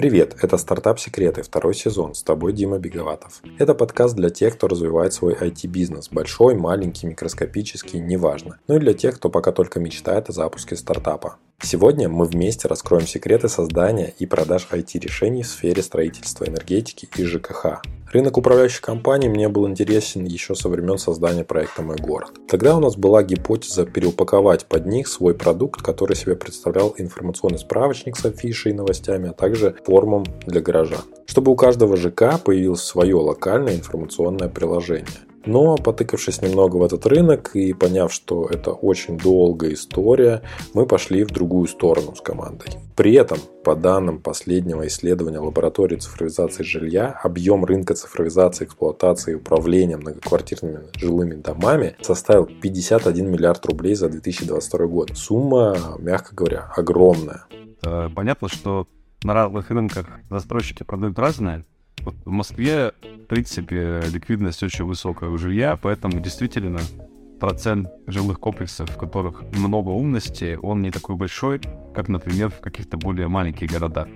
[0.00, 2.14] Привет, это «Стартап Секреты», второй сезон.
[2.14, 3.42] С тобой Дима Беговатов.
[3.58, 6.08] Это подкаст для тех, кто развивает свой IT-бизнес.
[6.10, 8.58] Большой, маленький, микроскопический, неважно.
[8.66, 11.36] Ну и для тех, кто пока только мечтает о запуске стартапа.
[11.62, 17.82] Сегодня мы вместе раскроем секреты создания и продаж IT-решений в сфере строительства, энергетики и ЖКХ.
[18.12, 22.32] Рынок управляющих компаний мне был интересен еще со времен создания проекта «Мой город».
[22.48, 28.16] Тогда у нас была гипотеза переупаковать под них свой продукт, который себе представлял информационный справочник
[28.16, 31.02] с афишей и новостями, а также форумом для горожан.
[31.26, 35.06] Чтобы у каждого ЖК появилось свое локальное информационное приложение.
[35.46, 40.42] Но, потыкавшись немного в этот рынок и поняв, что это очень долгая история,
[40.74, 42.72] мы пошли в другую сторону с командой.
[42.94, 49.96] При этом, по данным последнего исследования лаборатории цифровизации жилья, объем рынка цифровизации, эксплуатации и управления
[49.96, 55.12] многоквартирными жилыми домами составил 51 миллиард рублей за 2022 год.
[55.16, 57.46] Сумма, мягко говоря, огромная.
[58.14, 58.86] Понятно, что
[59.24, 61.64] на разных рынках застройщики продают разное,
[62.04, 66.80] в Москве, в принципе, ликвидность очень высокая у жилья, поэтому действительно
[67.38, 71.60] процент жилых комплексов, в которых много умности, он не такой большой,
[71.94, 74.08] как, например, в каких-то более маленьких городах.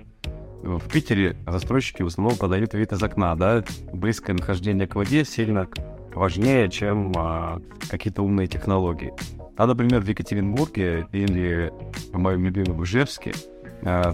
[0.63, 5.67] В Питере застройщики в основном подают вид из окна, да, близкое нахождение к воде сильно
[6.13, 9.13] важнее, чем а, какие-то умные технологии.
[9.57, 11.71] А, например, в Екатеринбурге или
[12.11, 13.33] в моем любимом Ижевске–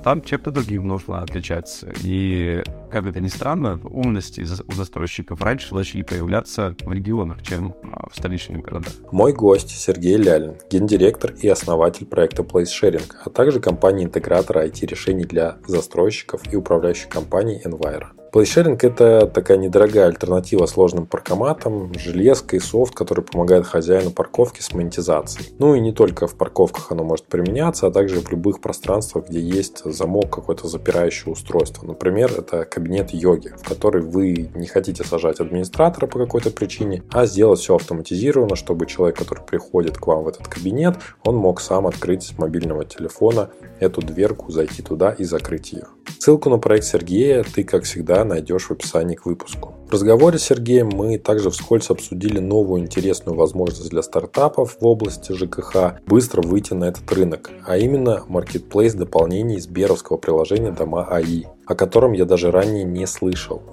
[0.03, 1.91] там чем-то другим нужно отличаться.
[2.03, 8.09] И, как это ни странно, умности у застройщиков раньше начали появляться в регионах, чем а,
[8.09, 8.93] в столичных городах.
[9.11, 16.41] Мой гость Сергей Лялин, гендиректор и основатель проекта PlaceSharing, а также компании-интегратора IT-решений для застройщиков
[16.51, 18.20] и управляющих компаний Enviro.
[18.31, 24.73] Плейшеринг– это такая недорогая альтернатива сложным паркоматам, железка и софт, который помогает хозяину парковки с
[24.73, 25.53] монетизацией.
[25.59, 29.41] Ну и не только в парковках оно может применяться, а также в любых пространствах, где
[29.41, 31.85] есть замок, какое-то запирающее устройство.
[31.85, 37.25] Например, это кабинет йоги, в который вы не хотите сажать администратора по какой-то причине, а
[37.25, 40.95] сделать все автоматизированно, чтобы человек, который приходит к вам в этот кабинет,
[41.25, 43.49] он мог сам открыть с мобильного телефона
[43.81, 45.87] эту дверку, зайти туда и закрыть ее.
[46.19, 49.73] Ссылку на проект Сергея ты, как всегда, найдешь в описании к выпуску.
[49.87, 55.33] В разговоре с Сергеем мы также вскользь обсудили новую интересную возможность для стартапов в области
[55.33, 61.73] ЖКХ быстро выйти на этот рынок, а именно маркетплейс дополнений Сберовского приложения Дома АИ, о
[61.73, 63.63] котором я даже ранее не слышал.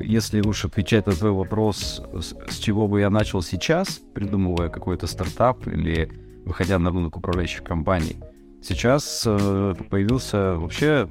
[0.00, 5.66] Если уж отвечать на твой вопрос, с чего бы я начал сейчас, придумывая какой-то стартап
[5.68, 6.10] или
[6.44, 8.16] выходя на рынок управляющих компаний,
[8.64, 11.08] сейчас э, появился вообще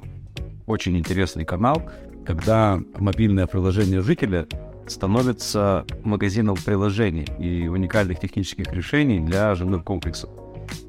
[0.66, 1.82] очень интересный канал,
[2.26, 4.46] когда мобильное приложение жителя
[4.86, 10.30] становится магазином приложений и уникальных технических решений для жилых комплексов.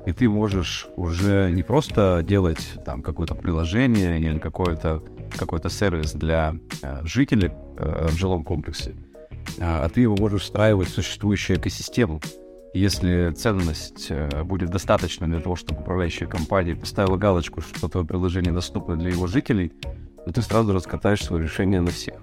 [0.05, 5.03] И ты можешь уже не просто делать там какое-то приложение или какой-то
[5.37, 8.95] какой-то сервис для э, жителей э, в жилом комплексе,
[9.59, 12.21] а, а ты его можешь встраивать в существующую экосистему.
[12.75, 18.51] Если ценность э, будет достаточна для того, чтобы управляющая компания поставила галочку, что твое приложение
[18.51, 19.71] доступно для его жителей,
[20.25, 22.15] то ты сразу раскатаешь свое решение на всех.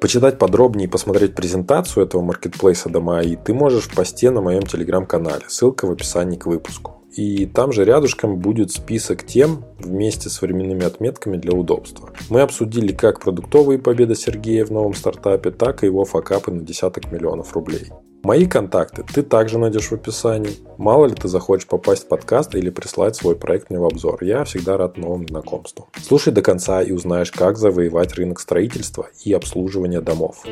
[0.00, 4.62] Почитать подробнее и посмотреть презентацию этого маркетплейса дома и ты можешь в посте на моем
[4.62, 5.42] телеграм-канале.
[5.48, 7.02] Ссылка в описании к выпуску.
[7.10, 12.10] И там же рядышком будет список тем вместе с временными отметками для удобства.
[12.30, 17.10] Мы обсудили как продуктовые победы Сергея в новом стартапе, так и его факапы на десяток
[17.10, 17.90] миллионов рублей.
[18.22, 20.56] Мои контакты ты также найдешь в описании.
[20.78, 24.24] Мало ли ты захочешь попасть в подкаст или прислать свой проект мне в обзор.
[24.24, 25.88] Я всегда рад новым знакомствам.
[26.02, 30.44] Слушай до конца и узнаешь, как завоевать рынок строительства и обслуживания домов.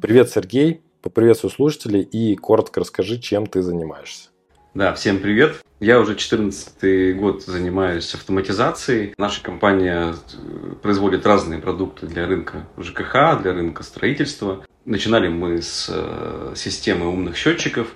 [0.00, 0.82] Привет, Сергей.
[1.02, 4.30] Поприветствую слушателей и коротко расскажи, чем ты занимаешься.
[4.74, 5.62] Да, всем привет.
[5.78, 9.14] Я уже 14 год занимаюсь автоматизацией.
[9.16, 14.64] Наша компания э, производит разные продукты для рынка ЖКХ, для рынка строительства.
[14.84, 17.86] Начинали мы с э, системы умных счетчиков.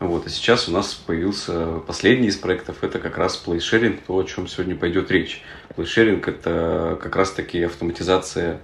[0.00, 4.24] Вот, а сейчас у нас появился последний из проектов, это как раз PlaySharing, то, о
[4.24, 5.44] чем сегодня пойдет речь.
[5.76, 8.60] PlaySharing– это как раз-таки автоматизация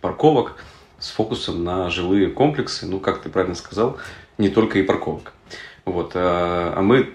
[0.00, 0.54] парковок,
[1.00, 3.98] с фокусом на жилые комплексы, ну, как ты правильно сказал,
[4.38, 5.32] не только и парковок.
[5.86, 7.14] Вот, а, а мы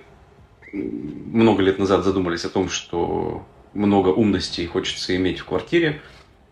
[0.73, 6.01] много лет назад задумались о том, что много умностей хочется иметь в квартире,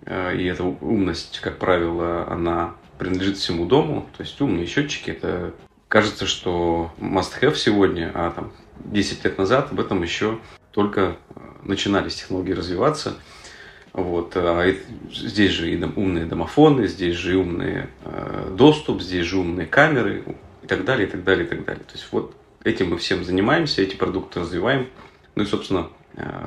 [0.06, 5.54] а, и эта умность, как правило, она принадлежит всему дому, то есть умные счетчики, это
[5.88, 8.52] кажется, что must-have сегодня, а там
[8.86, 10.40] 10 лет назад об этом еще
[10.72, 11.16] только
[11.64, 13.16] начинались технологии развиваться–
[13.94, 14.34] вот.
[14.36, 14.72] А
[15.12, 20.24] здесь же и умные домофоны, здесь же и умный э, доступ, здесь же умные камеры
[20.70, 21.84] так далее, и так далее, и так далее.
[21.84, 22.34] То есть вот
[22.64, 24.88] этим мы всем занимаемся, эти продукты развиваем.
[25.36, 25.90] Ну и, собственно,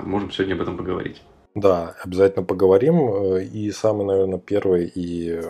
[0.05, 1.23] можем сегодня об этом поговорить.
[1.55, 3.37] Да, обязательно поговорим.
[3.37, 5.41] И самый, наверное, первый и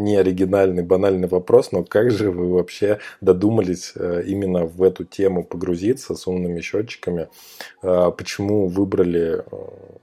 [0.00, 5.44] не оригинальный, банальный вопрос, но как же вы вообще додумались э, именно в эту тему
[5.44, 7.28] погрузиться с умными счетчиками?
[7.82, 9.56] Э, почему выбрали э,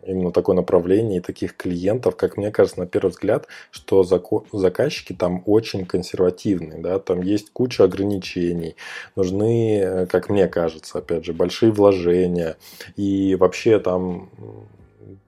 [0.05, 2.15] именно такое направление и таких клиентов?
[2.15, 7.83] Как мне кажется, на первый взгляд, что заказчики там очень консервативные, да, там есть куча
[7.83, 8.75] ограничений,
[9.15, 12.57] нужны, как мне кажется, опять же, большие вложения,
[12.95, 14.29] и вообще там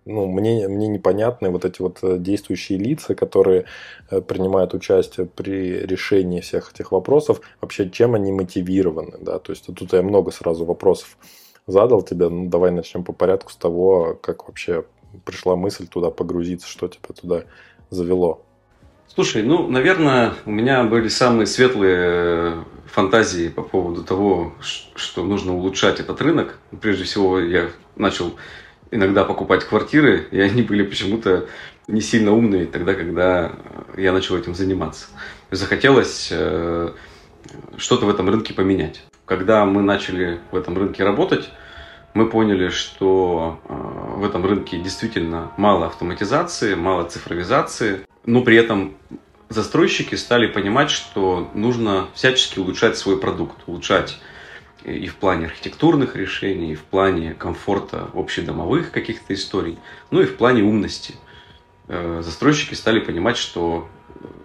[0.06, 3.66] ну, мне, мне непонятны вот эти вот э, действующие лица, которые
[4.10, 9.66] э, принимают участие при решении всех этих вопросов, вообще чем они мотивированы, да, то есть
[9.66, 11.18] тут я много сразу вопросов
[11.68, 14.86] задал тебе, ну, давай начнем по порядку с того, как вообще
[15.26, 17.44] пришла мысль туда погрузиться, что тебя туда
[17.90, 18.46] завело.
[19.08, 25.56] Слушай, ну, наверное, у меня были самые светлые э, фантазии по поводу того, что нужно
[25.56, 26.60] улучшать этот рынок.
[26.80, 28.36] Прежде всего, я начал
[28.92, 31.48] иногда покупать квартиры, и они были почему-то
[31.88, 33.52] не сильно умные тогда, когда
[33.98, 35.08] я начал этим заниматься.
[35.52, 36.92] Захотелось э,
[37.78, 39.04] что-то в этом рынке поменять.
[39.26, 41.50] Когда мы начали в этом рынке работать,
[42.14, 43.74] мы поняли, что э,
[44.18, 48.96] в этом рынке действительно мало автоматизации, мало цифровизации, но при этом
[49.50, 54.20] застройщики стали понимать, что нужно всячески улучшать свой продукт, улучшать
[54.84, 59.78] и в плане архитектурных решений, и в плане комфорта общедомовых каких-то историй,
[60.12, 61.16] ну и в плане умности.
[61.88, 63.90] Э, застройщики стали понимать, что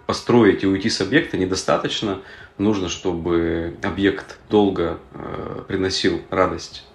[0.05, 2.21] построить и уйти с объекта недостаточно.
[2.57, 6.85] Нужно, чтобы объект долго э, приносил радость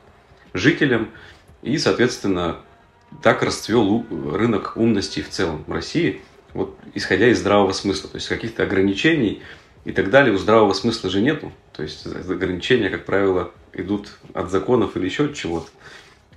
[0.54, 1.10] жителям.
[1.62, 2.58] И, соответственно,
[3.22, 6.22] так расцвел рынок умности в целом в России,
[6.54, 8.08] вот исходя из здравого смысла.
[8.08, 9.42] То есть каких-то ограничений
[9.84, 11.52] и так далее у здравого смысла же нету.
[11.72, 15.69] То есть ограничения, как правило, идут от законов или еще от чего-то.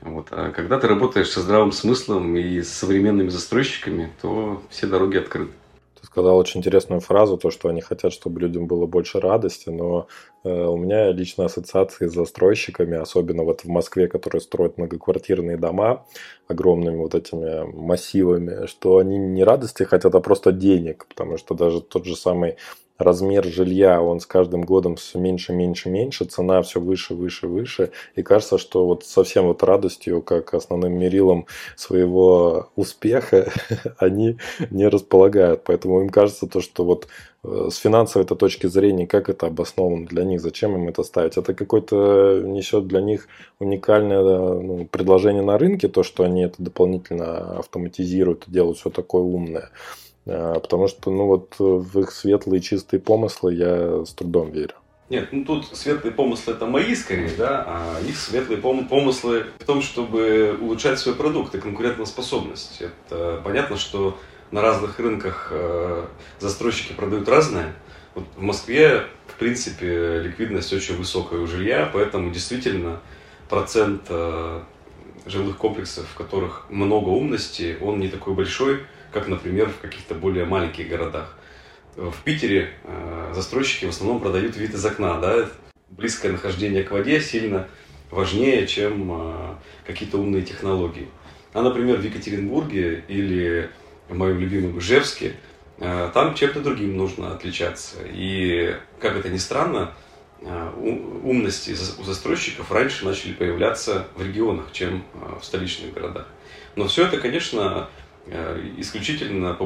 [0.02, 0.28] Вот.
[0.32, 5.54] А когда ты работаешь со здравым смыслом и с современными застройщиками, то все дороги открыты.
[6.00, 10.08] Ты сказал очень интересную фразу, то, что они хотят, чтобы людям было больше радости, но
[10.44, 16.06] э, у меня лично ассоциации с застройщиками, особенно вот в Москве, которые строят многоквартирные дома
[16.50, 21.80] огромными вот этими массивами, что они не радости хотят, а просто денег, потому что даже
[21.80, 22.58] тот же самый
[23.04, 27.92] размер жилья, он с каждым годом все меньше, меньше, меньше, цена все выше, выше, выше.
[28.16, 31.46] И кажется, что вот совсем вот радостью, как основным мерилом
[31.76, 33.52] своего успеха,
[33.98, 34.38] они
[34.70, 35.64] не располагают.
[35.66, 37.08] Поэтому им кажется то, что вот
[37.44, 41.38] э, с финансовой -то точки зрения, как это обосновано для них, зачем им это ставить?
[41.38, 43.28] Это какое-то несет для них
[43.60, 49.22] уникальное ну, предложение на рынке, то, что они это дополнительно автоматизируют и делают все такое
[49.22, 49.70] умное.
[50.26, 54.76] А, потому что, ну вот, в их светлые чистые помыслы я с трудом верю.
[55.10, 59.82] Нет, ну тут светлые помыслы это мои скорее, да, а их светлые помыслы в том,
[59.82, 62.82] чтобы улучшать свой продукт и конкурентоспособность.
[62.82, 64.18] Это понятно, что
[64.52, 66.06] на разных рынках э,
[66.40, 67.74] застройщики продают разное.
[68.16, 73.00] Вот в Москве, в принципе, ликвидность очень высокая у жилья, поэтому действительно
[73.50, 74.62] процент э,
[75.26, 78.84] жилых комплексов, в которых много умности, он не такой большой,
[79.14, 81.38] как, например, в каких-то более маленьких городах.
[81.96, 85.48] В Питере э, застройщики в основном продают вид из окна, да,
[85.90, 87.68] близкое нахождение к воде сильно
[88.10, 89.56] важнее, чем э,
[89.86, 91.08] какие-то умные технологии.
[91.54, 93.70] А, например, в Екатеринбурге или
[94.10, 95.36] в моем любимом Ижевске,
[95.78, 97.98] э, там чем-то другим нужно отличаться.
[98.06, 99.94] И, как это ни странно,
[100.42, 105.06] умности у застройщиков раньше начали появляться в регионах, чем
[105.40, 106.28] в столичных городах.
[106.76, 107.88] Но все это, конечно,
[108.78, 109.58] исключительно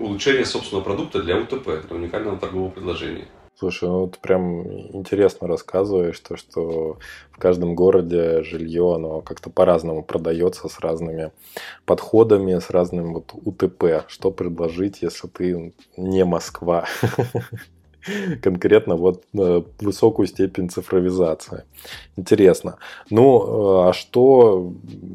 [0.00, 3.26] улучшение собственного продукта для УТП, для уникального торгового предложения.
[3.62, 4.66] Слушай, ну ты прям
[4.96, 6.98] интересно рассказываешь, то, что
[7.30, 11.30] в каждом городе жилье, оно как-то по-разному продается, с разными
[11.84, 14.04] подходами, с разным вот УТП.
[14.08, 16.86] Что предложить, если ты не Москва?
[18.42, 21.62] конкретно вот э, высокую степень цифровизации.
[22.16, 22.78] Интересно.
[23.10, 24.72] Ну, э, а что,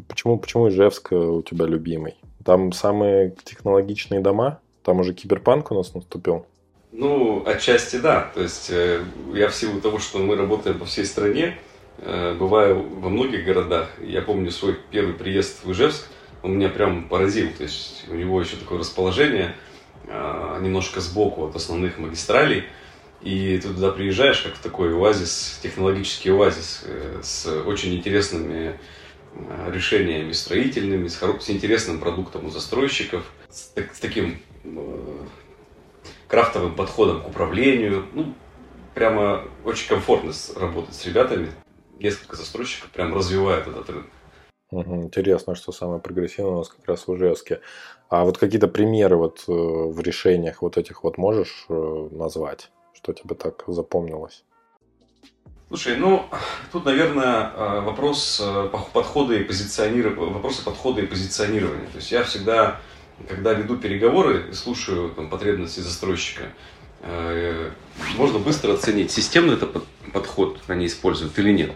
[0.08, 2.16] почему, почему Ижевск у тебя любимый?
[2.48, 4.62] Там самые технологичные дома?
[4.82, 6.46] Там уже киберпанк у нас наступил?
[6.94, 8.32] Ну, отчасти да.
[8.34, 11.58] То есть э, я в силу того, что мы работаем по всей стране,
[11.98, 13.90] э, бываю во многих городах.
[14.00, 16.06] Я помню свой первый приезд в Ижевск,
[16.42, 17.50] он меня прям поразил.
[17.58, 19.54] То есть у него еще такое расположение
[20.06, 22.64] э, немножко сбоку от основных магистралей.
[23.22, 28.80] И ты туда приезжаешь, как в такой оазис, технологический оазис, э, с очень интересными
[29.70, 35.26] решениями строительными, с, с интересным продуктом у застройщиков, с, с таким э,
[36.28, 38.06] крафтовым подходом к управлению.
[38.14, 38.34] Ну,
[38.94, 41.52] прямо очень комфортно работать с ребятами.
[42.00, 44.08] Несколько застройщиков прям развивают этот рынок.
[44.72, 47.62] Интересно, что самое прогрессивное у нас как раз в Ижевске.
[48.10, 53.14] А вот какие-то примеры вот э, в решениях вот этих вот можешь э, назвать, что
[53.14, 54.44] тебе так запомнилось?
[55.70, 56.30] Слушай, ну,
[56.72, 61.88] тут, наверное, э, вопрос подхода и позиционирования, вопросы подхода и позиционирования.
[61.88, 62.80] То есть я всегда,
[63.28, 66.44] когда веду переговоры и слушаю там, потребности застройщика,
[68.16, 69.68] можно быстро оценить, системный это
[70.12, 71.72] подход они используют или нет.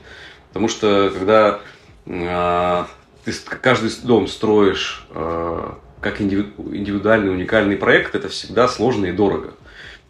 [0.48, 1.60] Потому что когда
[2.06, 9.54] ты каждый дом строишь как индивидуальный уникальный проект, это всегда сложно и дорого.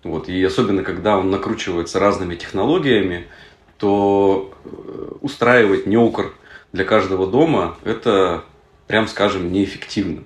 [0.04, 0.30] Вот.
[0.30, 3.28] И особенно, когда он накручивается разными технологиями,
[3.82, 6.36] то э, устраивать неукр
[6.72, 8.44] для каждого дома– это,
[8.86, 10.24] прям скажем, неэффективно.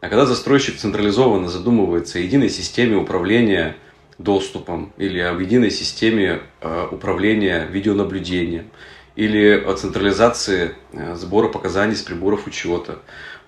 [0.00, 3.76] А когда застройщик централизованно задумывается о единой системе управления
[4.16, 8.70] доступом или о единой системе э, управления видеонаблюдением
[9.16, 13.00] или о централизации э, сбора показаний с приборов учета,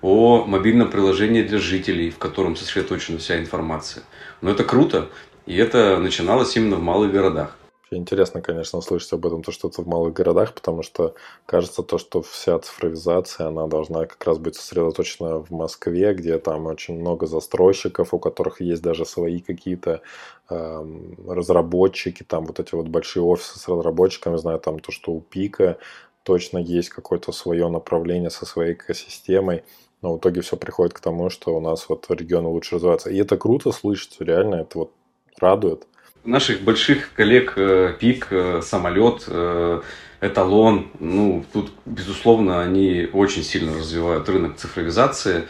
[0.03, 4.03] о мобильном приложении для жителей, в котором сосредоточена вся информация.
[4.43, 5.09] Но это круто,
[5.47, 7.57] и это начиналось именно в малых городах.
[7.93, 11.99] Интересно, конечно, услышать об этом, то, что это в малых городах, потому что кажется то,
[11.99, 17.27] что вся цифровизация, она должна как раз быть сосредоточена в Москве, где там очень много
[17.27, 20.03] застройщиков, у которых есть даже свои какие-то
[20.51, 20.85] э,
[21.27, 25.77] разработчики, там вот эти вот большие офисы с разработчиками, знаю там то, что у Пика
[26.23, 29.65] точно есть какое-то свое направление со своей экосистемой,
[30.01, 33.11] но в итоге все приходит к тому, что у нас вот регионы лучше развиваются.
[33.11, 34.93] И это круто слышать, реально, это вот
[35.41, 35.87] радует.
[36.25, 39.81] Наших больших коллег э, ПИК, э, самолет, э,
[40.21, 45.45] эталон, ну, тут, безусловно, они очень сильно развивают рынок цифровизации,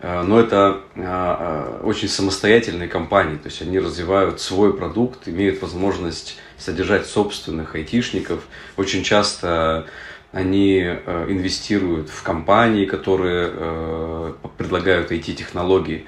[0.00, 0.80] но это
[1.82, 8.44] очень самостоятельные компании, то есть они развивают свой продукт, имеют возможность содержать собственных айтишников.
[8.76, 9.86] Очень часто
[10.32, 16.06] они инвестируют в компании, которые предлагают IT-технологии.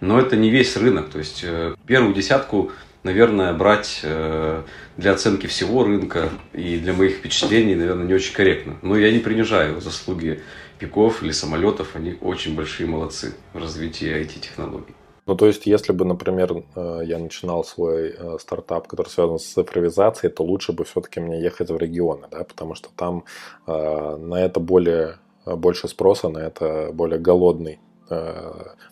[0.00, 1.10] Но это не весь рынок.
[1.10, 1.44] То есть
[1.86, 8.34] первую десятку, наверное, брать для оценки всего рынка и для моих впечатлений, наверное, не очень
[8.34, 8.76] корректно.
[8.82, 10.42] Но я не принижаю заслуги
[10.78, 11.96] пиков или самолетов.
[11.96, 14.94] Они очень большие молодцы в развитии IT-технологий.
[15.28, 19.44] Ну, то есть, если бы, например, э, я начинал свой э, стартап, который связан с
[19.44, 23.24] цифровизацией, то лучше бы все-таки мне ехать в регионы, да, потому что там
[23.66, 27.78] э, на это более, больше спроса, на это более голодный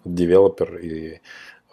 [0.04, 1.20] девелопер и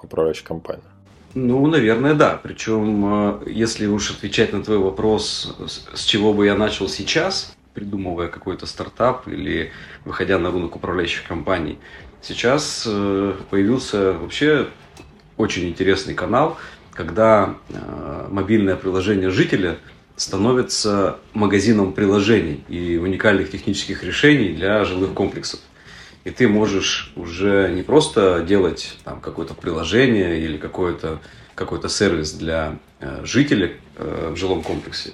[0.01, 0.92] управляющая компания.
[1.33, 2.39] Ну, наверное, да.
[2.41, 5.55] Причем, если уж отвечать на твой вопрос,
[5.93, 9.71] с чего бы я начал сейчас, придумывая какой-то стартап или
[10.05, 11.79] выходя на рынок управляющих компаний,
[12.23, 14.69] Сейчас э, появился вообще
[15.35, 16.57] очень интересный канал,
[16.93, 19.77] когда э, мобильное приложение жителя
[20.15, 25.59] становится магазином приложений и уникальных технических решений для жилых комплексов.
[26.23, 31.19] И ты можешь уже не просто делать там какое-то приложение или какой-то
[31.55, 35.13] какой сервис для э, жителя в жилом комплексе,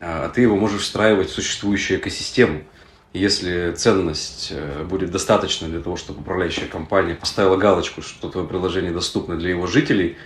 [0.00, 2.62] а ты его можешь встраивать в существующую экосистему–
[3.14, 8.90] если ценность э, будет достаточна для того, чтобы управляющая компания поставила галочку, что твое приложение
[8.90, 10.16] доступно для его жителей,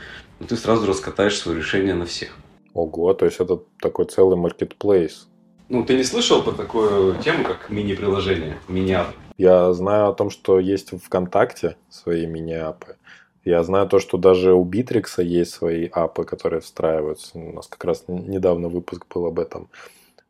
[0.40, 2.34] ну, ты сразу раскатаешь свое решение на всех.
[2.72, 5.28] Ого, то есть это такой целый маркетплейс.
[5.68, 9.08] Ну, ты не слышал про такую тему, как мини-приложение, мини-ап?
[9.36, 12.96] Я знаю о том, что есть в ВКонтакте свои мини-апы.
[13.44, 17.38] Я знаю то, что даже у Битрикса есть свои апы, которые встраиваются.
[17.38, 19.68] У нас как раз недавно выпуск был об этом.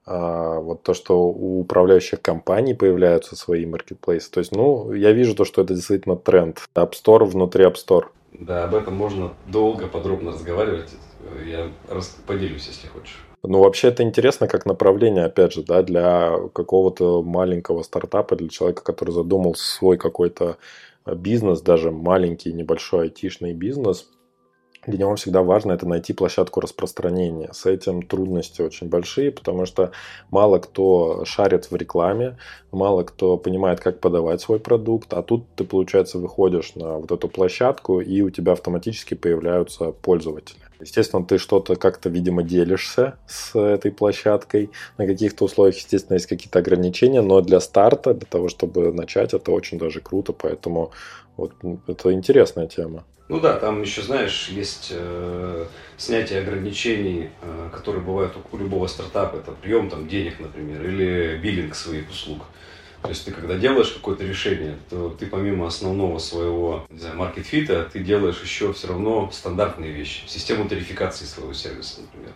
[0.07, 4.31] А, вот то, что у управляющих компаний появляются свои маркетплейсы.
[4.31, 6.63] То есть, ну, я вижу то, что это действительно тренд.
[6.75, 8.07] App Store внутри App Store.
[8.33, 10.91] Да, об этом можно долго, подробно разговаривать.
[11.47, 11.71] Я
[12.27, 13.19] поделюсь, если хочешь.
[13.45, 18.83] Ну, вообще это интересно как направление, опять же, да, для какого-то маленького стартапа, для человека,
[18.83, 20.59] который задумал свой какой-то
[21.07, 24.11] бизнес, даже маленький, небольшой айтишный бизнес,
[24.87, 27.51] для него всегда важно это найти площадку распространения.
[27.53, 29.93] С этим трудности очень большие, потому что
[30.31, 32.39] мало кто шарит в рекламе,
[32.73, 37.29] мало кто понимает, как подавать свой продукт, а тут ты, получается, выходишь на вот эту
[37.29, 40.61] площадку, и у тебя автоматически появляются пользователи.
[40.81, 44.71] Естественно, ты что-то как-то, видимо, делишься с этой площадкой.
[44.97, 49.51] На каких-то условиях, естественно, есть какие-то ограничения, но для старта, для того, чтобы начать, это
[49.51, 50.93] очень даже круто, поэтому
[51.37, 51.53] вот
[51.87, 53.05] это интересная тема.
[53.29, 55.67] Ну да, там еще, знаешь, есть э,
[55.99, 59.37] снятие ограничений, э, которые бывают у, у любого стартапа.
[59.37, 62.45] Это прием там, денег, например, или биллинг своих услуг.
[63.03, 68.41] То есть ты когда делаешь какое-то решение, то ты помимо основного своего маркет-фита, ты делаешь
[68.43, 70.23] еще все равно стандартные вещи.
[70.27, 72.33] Систему тарификации своего сервиса, например.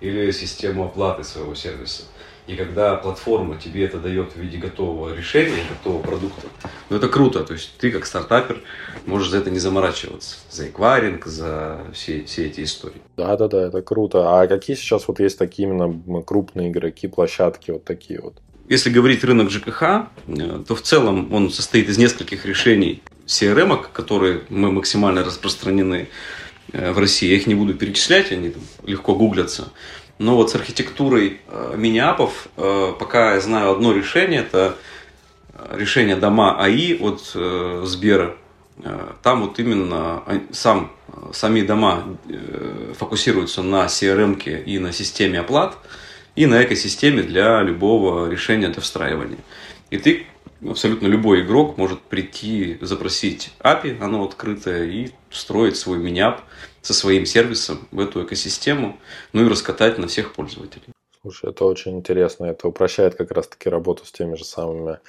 [0.00, 2.04] Или систему оплаты своего сервиса.
[2.46, 6.46] И когда платформа тебе это дает в виде готового решения, готового продукта,
[6.90, 7.44] ну это круто.
[7.44, 8.62] То есть ты как стартапер
[9.04, 10.36] можешь за это не заморачиваться.
[10.50, 13.02] За эквайринг, за все, все эти истории.
[13.16, 14.40] Да, да, да, это круто.
[14.40, 18.40] А какие сейчас вот есть такие именно крупные игроки, площадки вот такие вот?
[18.68, 24.42] Если говорить рынок ЖКХ, э, то в целом он состоит из нескольких решений CRM, которые
[24.48, 26.08] мы максимально распространены
[26.72, 27.28] э, в России.
[27.28, 28.54] Я их не буду перечислять, они
[28.84, 29.72] легко гуглятся.
[30.18, 34.40] Но вот с архитектурой э, мини-апов пока я знаю одно решение.
[34.40, 34.76] Это
[35.70, 37.36] решение дома АИ от
[37.88, 38.36] Сбера.
[39.22, 40.92] Там вот именно сам,
[41.32, 42.04] сами дома
[42.98, 45.78] фокусируются на CRM и на системе оплат
[46.36, 49.38] и на экосистеме для любого решения для встраивания.
[49.90, 50.26] И ты,
[50.62, 56.42] абсолютно любой игрок, может прийти, запросить API, оно открытое, и строить свой миниап
[56.82, 59.00] со своим сервисом в эту экосистему,
[59.32, 60.95] ну и раскатать на всех пользователей.
[61.26, 62.44] Слушай, это очень интересно.
[62.44, 65.00] Это упрощает как раз-таки работу с теми же самыми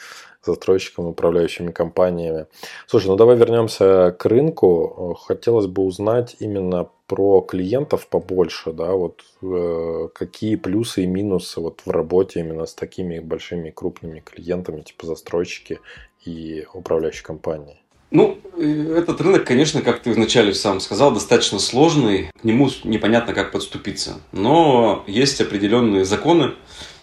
[0.44, 2.48] застройщиками, управляющими компаниями.
[2.88, 5.16] Слушай, ну давай вернемся к рынку.
[5.28, 11.82] Хотелось бы узнать именно про клиентов побольше, да, вот э, какие плюсы и минусы вот
[11.86, 15.80] в работе именно с такими большими крупными клиентами, типа застройщики
[16.26, 17.80] и управляющие компании.
[18.10, 22.30] Ну, э, этот рынок, конечно, как ты вначале сам сказал, достаточно сложный.
[22.42, 24.22] К нему непонятно, как подступиться.
[24.32, 26.54] Но есть определенные законы,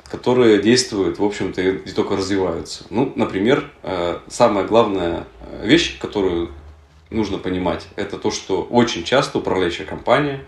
[0.05, 2.85] которые действуют, в общем-то, и только развиваются.
[2.91, 6.51] Ну, например, э, самая главная э, вещь, которую
[7.11, 10.45] нужно понимать, это то, что очень часто управляющая компания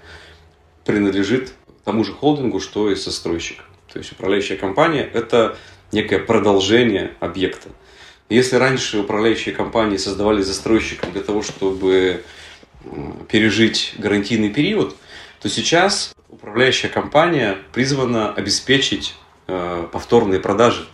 [0.85, 1.53] принадлежит
[1.87, 3.63] тому же холдингу, что и застройщик.
[3.93, 5.57] То есть управляющая компания– это
[5.93, 7.69] некое продолжение объекта.
[8.29, 12.25] Если раньше управляющие компании создавали застройщиков для того, чтобы
[13.29, 14.97] пережить гарантийный период,
[15.41, 19.15] то сейчас управляющая компания призвана обеспечить
[19.47, 20.87] э, повторные продажи,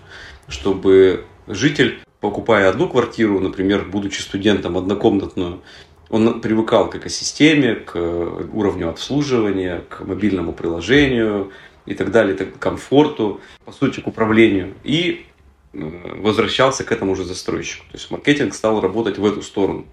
[0.49, 5.63] чтобы житель, покупая одну квартиру, например, будучи студентом однокомнатную,
[6.11, 11.53] он привыкал к экосистеме, к уровню обслуживания, к мобильному приложению
[11.87, 14.75] и так далее, к комфорту, по сути, к управлению.
[14.85, 15.25] И
[15.73, 17.85] возвращался к этому же застройщику.
[17.91, 19.87] То есть маркетинг стал работать в эту сторону.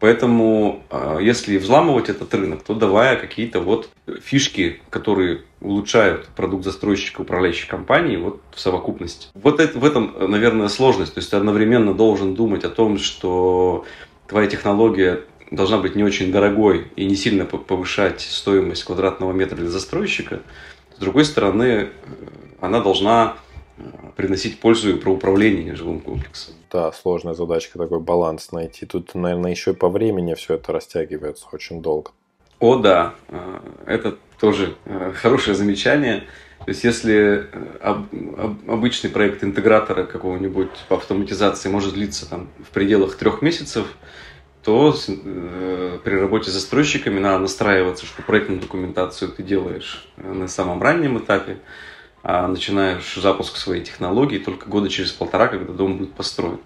[0.00, 3.90] Поэтому, а, если взламывать этот рынок, то давая какие-то вот
[4.22, 9.28] фишки, которые улучшают продукт застройщика, управляющей компании, вот в совокупности.
[9.34, 11.14] Вот это, в этом, наверное, сложность.
[11.14, 13.84] То есть ты одновременно должен думать о том, что
[14.28, 19.68] твоя технология должна быть не очень дорогой и не сильно повышать стоимость квадратного метра для
[19.68, 20.42] застройщика.
[20.96, 21.88] С другой стороны, э,
[22.60, 23.36] она должна
[24.16, 26.54] приносить пользу и про управление жилым комплексом.
[26.70, 28.86] Да, сложная задачка, такой баланс найти.
[28.86, 32.10] Тут, наверное, еще и по времени все это растягивается очень долго.
[32.60, 36.24] О, да, э, это тоже э, хорошее замечание.
[36.64, 38.02] То есть, если э,
[38.66, 43.86] обычный проект интегратора какого-нибудь по автоматизации может длиться там, в пределах трех месяцев,
[44.64, 44.92] то
[46.04, 51.58] при работе с застройщиками надо настраиваться, что проектную документацию ты делаешь на самом раннем этапе,
[52.22, 56.60] начинаешь запуск своей технологии только года через полтора, когда дом будет построен.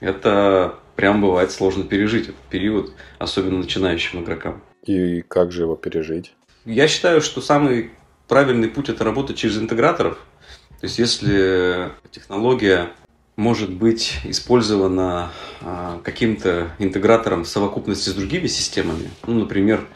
[0.00, 4.62] Это прям бывает сложно пережить этот период, особенно начинающим игрокам.
[4.84, 6.34] И как же его пережить?
[6.64, 7.90] Я считаю, что самый
[8.28, 10.18] правильный путь это работать через интеграторов.
[10.80, 12.88] То есть, если технология
[13.36, 19.86] может быть использована а, каким-то интегратором в совокупности с другими системами, ну, например,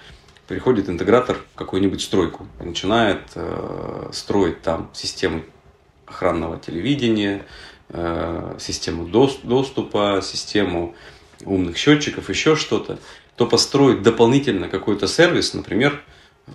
[0.47, 5.43] приходит интегратор в какую-нибудь стройку и начинает э, строить там систему
[6.07, 7.47] охранного телевидения,
[7.89, 10.95] э, систему доступа, систему
[11.45, 12.99] умных счетчиков, еще что-то,
[13.37, 16.03] то построить дополнительно какой-то сервис, например,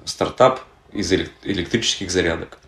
[0.06, 2.60] стартап из электрических зарядок.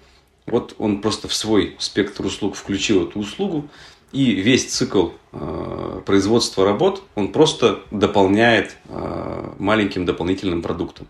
[0.46, 3.70] Вот он просто в свой спектр услуг включил эту услугу,
[4.12, 11.08] и весь цикл э, производства работ он просто дополняет э, маленьким дополнительным продуктом.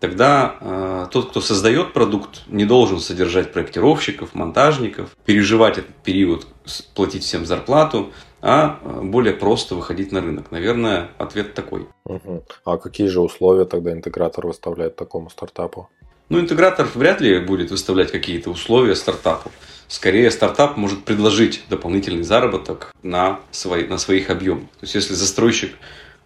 [0.00, 6.46] Тогда э, тот, кто создает продукт, не должен содержать проектировщиков, монтажников, переживать этот период,
[6.94, 10.50] платить всем зарплату, а э, более просто выходить на рынок.
[10.50, 11.86] Наверное, ответ такой.
[12.04, 12.44] Угу.
[12.64, 15.90] А какие же условия тогда интегратор выставляет такому стартапу?
[16.30, 19.50] Ну, интегратор вряд ли будет выставлять какие-то условия стартапу.
[19.90, 24.68] Скорее, стартап может предложить дополнительный заработок на, свои, на своих объемах.
[24.78, 25.72] То есть, если застройщик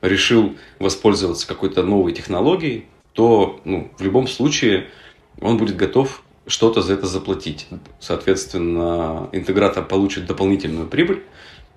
[0.03, 4.89] решил воспользоваться какой-то новой технологией, то ну, в любом случае
[5.41, 7.67] он будет готов что-то за это заплатить.
[8.01, 11.23] Соответственно, интегратор получит дополнительную прибыль,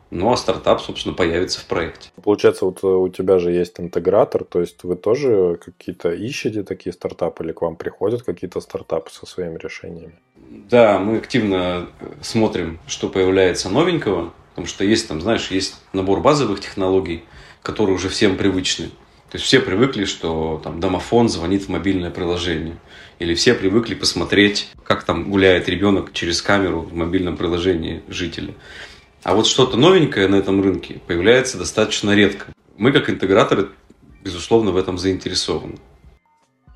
[0.09, 2.09] Ну, а стартап, собственно, появится в проекте.
[2.23, 6.93] Получается, вот э, у тебя же есть интегратор, то есть вы тоже какие-то ищете такие
[6.93, 10.15] стартапы или к вам приходят какие-то стартапы со своими решениями?
[10.49, 16.21] Да, мы активно э, смотрим, что появляется новенького, потому что есть там, знаешь, есть набор
[16.21, 17.23] базовых технологий,
[17.61, 18.89] которые уже всем привычны.
[19.29, 22.77] То есть все привыкли, что там домофон звонит в мобильное приложение.
[23.19, 28.53] Или все привыкли посмотреть, как там гуляет ребенок через камеру в мобильном приложении жителя.
[29.27, 32.45] А вот что-то новенькое на этом рынке появляется достаточно редко.
[32.77, 33.71] Мы, как интеграторы,
[34.23, 35.79] безусловно, в этом заинтересованы.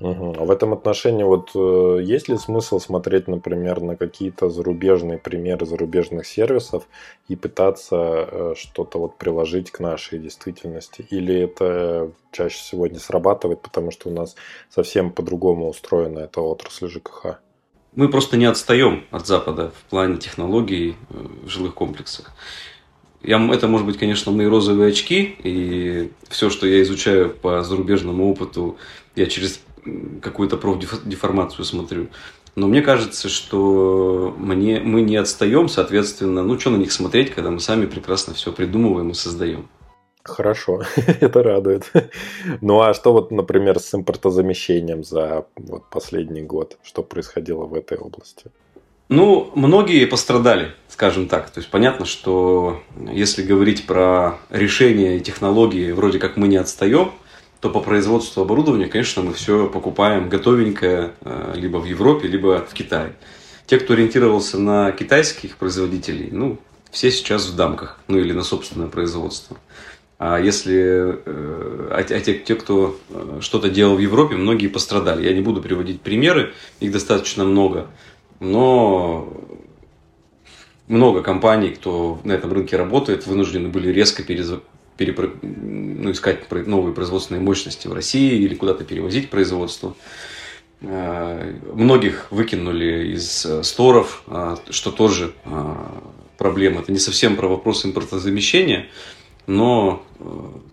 [0.00, 0.34] Угу.
[0.38, 5.64] А в этом отношении вот э, есть ли смысл смотреть, например, на какие-то зарубежные примеры
[5.64, 6.86] зарубежных сервисов
[7.26, 11.06] и пытаться э, что-то вот приложить к нашей действительности?
[11.08, 14.36] Или это чаще всего не срабатывает, потому что у нас
[14.68, 17.38] совсем по-другому устроена эта отрасль ЖКХ?
[17.94, 22.32] Мы просто не отстаем от Запада в плане технологий э, в жилых комплексах.
[23.22, 28.30] Я, это может быть, конечно, мои розовые очки, и все, что я изучаю по зарубежному
[28.30, 28.78] опыту,
[29.14, 29.60] я через
[30.22, 32.08] какую-то профдеформацию смотрю.
[32.54, 37.50] Но мне кажется, что мне, мы не отстаем, соответственно, ну что на них смотреть, когда
[37.50, 39.68] мы сами прекрасно все придумываем и создаем.
[40.24, 40.82] Хорошо,
[41.20, 41.90] это радует.
[42.60, 46.78] Ну а что вот, например, с импортозамещением за вот последний год?
[46.82, 48.50] Что происходило в этой области?
[49.08, 51.50] Ну, многие пострадали, скажем так.
[51.50, 52.80] То есть понятно, что
[53.10, 57.12] если говорить про решения и технологии, вроде как мы не отстаем,
[57.60, 62.72] то по производству оборудования, конечно, мы все покупаем готовенькое э, либо в Европе, либо в
[62.72, 63.14] Китае.
[63.66, 66.58] Те, кто ориентировался на китайских производителей, ну,
[66.90, 69.56] все сейчас в дамках, ну или на собственное производство.
[70.24, 75.26] А если э, а, а те, те, кто э, что-то делал в Европе, многие пострадали.
[75.26, 77.88] Я не буду приводить примеры, их достаточно много,
[78.38, 79.36] но
[80.86, 85.30] много компаний, кто на этом рынке работает, вынуждены были резко перепро...
[85.42, 89.96] ну, искать новые производственные мощности в России или куда-то перевозить производство.
[90.82, 94.22] Э, многих выкинули из сторов,
[94.70, 95.34] что тоже
[96.38, 96.82] проблема.
[96.82, 98.86] Это не совсем про вопрос импортозамещения,
[99.46, 100.02] но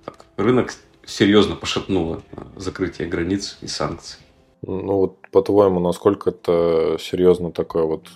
[0.05, 0.73] так, рынок
[1.05, 2.21] серьезно пошатнуло
[2.55, 4.19] закрытие границ и санкций.
[4.61, 8.07] Ну вот, по-твоему, насколько это серьезно такой вот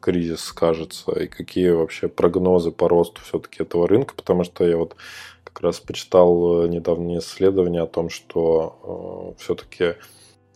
[0.00, 4.14] кризис скажется и какие вообще прогнозы по росту все-таки этого рынка?
[4.14, 4.96] Потому что я вот
[5.44, 9.94] как раз почитал э, недавнее исследование о том, что э, все-таки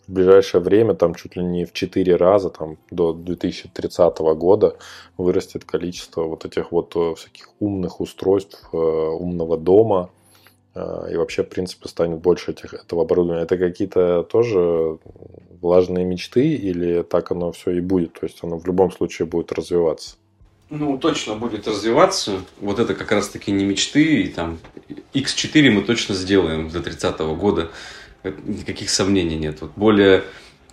[0.09, 4.75] в ближайшее время, там чуть ли не в 4 раза, там до 2030 года
[5.17, 10.09] вырастет количество вот этих вот э, всяких умных устройств, э, умного дома,
[10.73, 13.43] э, и вообще, в принципе, станет больше этих, этого оборудования.
[13.43, 14.97] Это какие-то тоже
[15.61, 18.13] влажные мечты или так оно все и будет?
[18.13, 20.15] То есть оно в любом случае будет развиваться?
[20.69, 22.41] ну, точно будет развиваться.
[22.59, 24.21] Вот это как раз-таки не мечты.
[24.21, 24.59] И там
[25.13, 27.69] X4 мы точно сделаем до 30 года.
[28.23, 29.61] Никаких сомнений нет.
[29.61, 30.23] Вот более,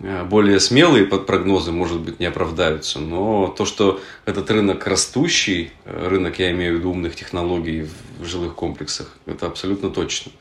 [0.00, 2.98] э, более смелые прогнозы, может быть, не оправдаются.
[2.98, 8.24] Но то, что этот рынок растущий, э, рынок, я имею в виду умных технологий в
[8.24, 10.32] жилых комплексах, это абсолютно точно.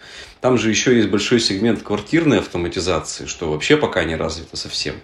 [0.42, 4.96] Там же еще есть большой сегмент квартирной автоматизации, что вообще пока не развито совсем.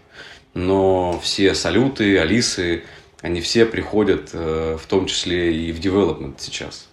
[0.54, 2.84] Но все салюты, алисы,
[3.22, 6.91] они все приходят, э, в том числе и в development сейчас.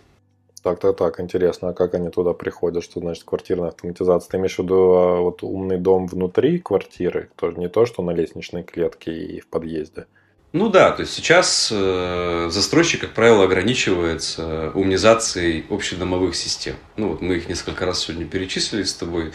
[0.63, 2.83] Так, так, так, интересно, а как они туда приходят?
[2.83, 4.31] Что значит квартирная автоматизация?
[4.31, 8.11] Ты имеешь в виду а, вот умный дом внутри квартиры, то не то, что на
[8.11, 10.07] лестничной клетке и в подъезде?
[10.53, 16.77] Ну да, то есть сейчас э, застройщик, как правило, ограничивается умнизацией общедомовых систем.
[16.97, 19.33] Ну вот мы их несколько раз сегодня перечислили с тобой,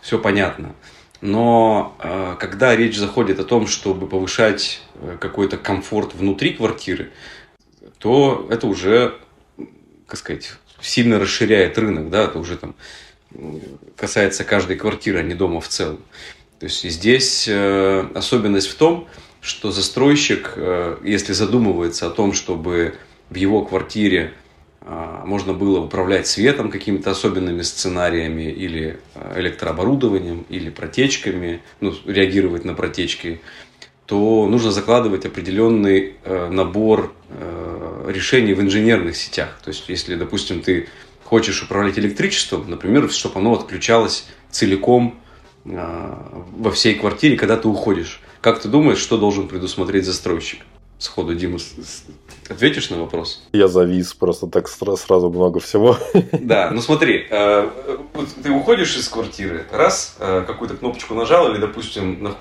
[0.00, 0.74] все понятно.
[1.20, 7.10] Но э, когда речь заходит о том, чтобы повышать э, какой-то комфорт внутри квартиры,
[7.98, 9.14] то это уже,
[10.10, 12.74] как сказать, сильно расширяет рынок, да, это уже там
[13.96, 16.00] касается каждой квартиры, а не дома в целом.
[16.58, 19.08] То есть здесь э, особенность в том,
[19.40, 20.58] что застройщик,
[21.02, 22.96] если задумывается о том, чтобы
[23.30, 24.34] в его квартире
[24.82, 32.64] а, можно было управлять светом какими-то особенными сценариями или а, электрооборудованием, или протечками, ну, реагировать
[32.64, 33.40] на протечки,
[34.10, 39.60] то нужно закладывать определенный э, набор э, решений в инженерных сетях.
[39.62, 40.88] То есть, если, допустим, ты
[41.22, 45.20] хочешь управлять электричеством, например, чтобы оно отключалось целиком
[45.64, 46.14] э,
[46.56, 48.20] во всей квартире, когда ты уходишь.
[48.40, 50.62] Как ты думаешь, что должен предусмотреть застройщик?
[50.98, 51.58] Сходу, Дима,
[52.48, 53.46] Ответишь на вопрос?
[53.52, 55.96] Я завис, просто так сразу много всего.
[56.32, 62.34] Да, ну смотри, ты уходишь из квартиры, раз, какую-то кнопочку нажал, или, допустим,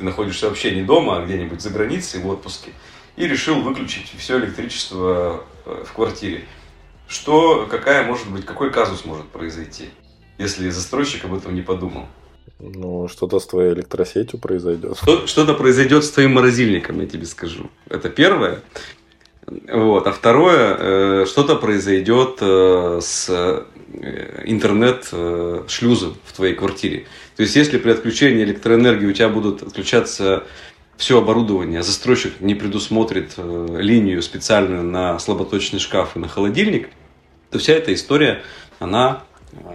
[0.00, 2.70] ты находишься вообще не дома, а где-нибудь за границей, в отпуске,
[3.16, 6.44] и решил выключить все электричество э, в квартире.
[7.06, 9.90] что, какая может быть, какой казус может произойти,
[10.38, 12.06] если застройщик об этом не подумал?
[12.58, 14.98] Ну, что-то с твоей электросетью произойдет.
[15.26, 17.70] Что-то произойдет с твоим морозильником, я тебе скажу.
[17.86, 18.62] Это первое.
[19.70, 20.06] Вот.
[20.06, 23.66] А второе, э, что-то произойдет э, с
[24.44, 27.06] интернет-шлюзом в твоей квартире.
[27.40, 30.44] То есть, если при отключении электроэнергии у тебя будут отключаться
[30.98, 36.90] все оборудование, застройщик не предусмотрит линию специальную на слаботочный шкаф и на холодильник,
[37.50, 38.42] то вся эта история,
[38.78, 39.22] она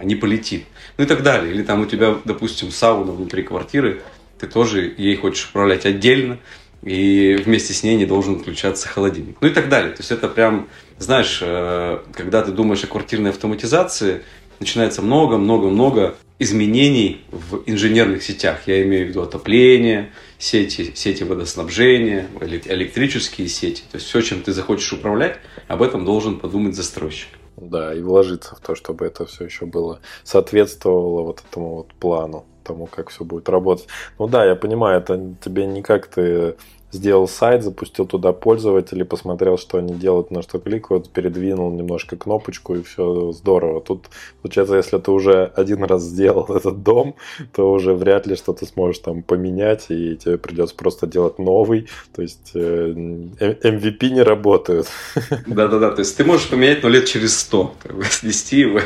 [0.04, 0.66] не полетит.
[0.96, 1.52] Ну и так далее.
[1.52, 4.00] Или там у тебя, допустим, сауна внутри квартиры,
[4.38, 6.38] ты тоже ей хочешь управлять отдельно,
[6.84, 9.38] и вместе с ней не должен включаться холодильник.
[9.40, 9.90] Ну и так далее.
[9.90, 14.22] То есть это прям, знаешь, э, когда ты думаешь о квартирной автоматизации,
[14.60, 18.66] начинается много-много-много изменений в инженерных сетях.
[18.66, 23.82] Я имею в виду отопление, сети, сети водоснабжения, электрические сети.
[23.90, 25.38] То есть все, чем ты захочешь управлять,
[25.68, 27.28] об этом должен подумать застройщик.
[27.56, 32.44] Да, и вложиться в то, чтобы это все еще было соответствовало вот этому вот плану,
[32.62, 33.86] тому, как все будет работать.
[34.18, 36.56] Ну да, я понимаю, это тебе не как ты
[36.92, 42.74] сделал сайт, запустил туда пользователей, посмотрел, что они делают, на что кликают, передвинул немножко кнопочку
[42.76, 43.80] и все здорово.
[43.80, 44.06] Тут,
[44.42, 47.16] получается, если ты уже один раз сделал этот дом,
[47.54, 51.88] то уже вряд ли что-то сможешь там поменять, и тебе придется просто делать новый.
[52.14, 54.88] То есть э, MVP не работают.
[55.46, 58.80] Да-да-да, то есть ты можешь поменять, но лет через сто, как бы снести его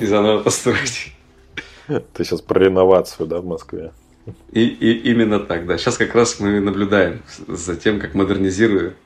[0.00, 1.12] и заново построить.
[1.86, 3.92] Ты сейчас про реновацию, да, в Москве?
[4.52, 5.78] И, и именно так, да.
[5.78, 8.96] Сейчас как раз мы наблюдаем за тем, как модернизируют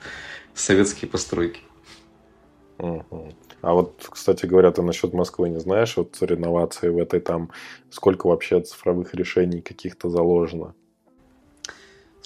[0.54, 1.60] советские постройки.
[2.78, 3.34] Угу.
[3.62, 7.50] А вот, кстати говоря, ты насчет Москвы не знаешь, вот реновации в этой там,
[7.90, 10.74] сколько вообще цифровых решений каких-то заложено?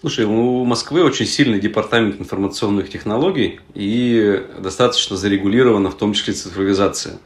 [0.01, 7.19] Слушай, у Москвы очень сильный департамент информационных технологий и достаточно зарегулирована в том числе цифровизация.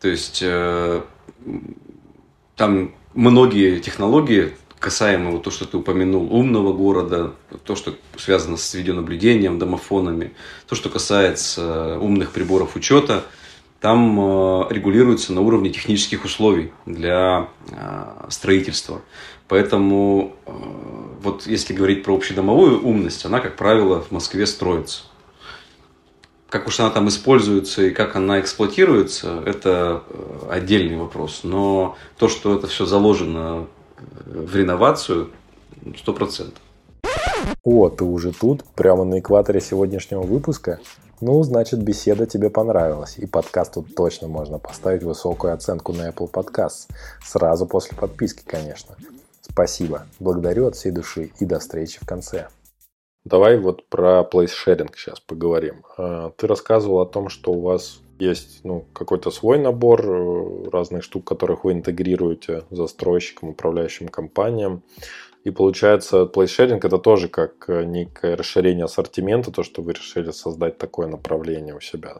[0.00, 1.02] То есть э,
[2.56, 7.32] там многие технологии касаемо вот то, что ты упомянул, умного города,
[7.64, 10.32] то, что связано с видеонаблюдением, домофонами,
[10.68, 13.24] то, что касается умных приборов учета,
[13.80, 19.02] там э, регулируется на уровне технических условий для э, строительства.
[19.48, 20.52] Поэтому э,
[21.22, 25.02] вот если говорить про общедомовую умность, она, как правило, в Москве строится.
[26.48, 30.04] Как уж она там используется и как она эксплуатируется, это
[30.50, 31.40] отдельный вопрос.
[31.42, 33.66] Но то, что это все заложено
[34.26, 35.30] в реновацию
[35.96, 36.62] сто процентов.
[37.62, 40.80] О, ты уже тут, прямо на экваторе сегодняшнего выпуска?
[41.20, 46.88] Ну, значит, беседа тебе понравилась, и подкасту точно можно поставить высокую оценку на Apple Podcasts.
[47.24, 48.96] Сразу после подписки, конечно.
[49.40, 52.48] Спасибо, благодарю от всей души и до встречи в конце.
[53.24, 55.84] Давай вот про place sharing сейчас поговорим.
[55.96, 61.02] А, ты рассказывал о том, что у вас есть ну, какой-то свой набор э, разных
[61.02, 64.82] штук, которых вы интегрируете застройщикам, управляющим компаниям.
[65.44, 70.78] И получается, плейшеринг это тоже как э, некое расширение ассортимента, то, что вы решили создать
[70.78, 72.18] такое направление у себя.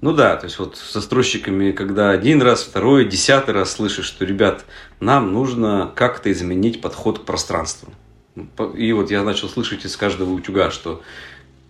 [0.00, 4.26] Ну да, то есть вот с застройщиками, когда один раз, второй, десятый раз слышишь, что,
[4.26, 4.66] ребят,
[5.00, 7.90] нам нужно как-то изменить подход к пространству.
[8.76, 11.00] И вот я начал слышать из каждого утюга, что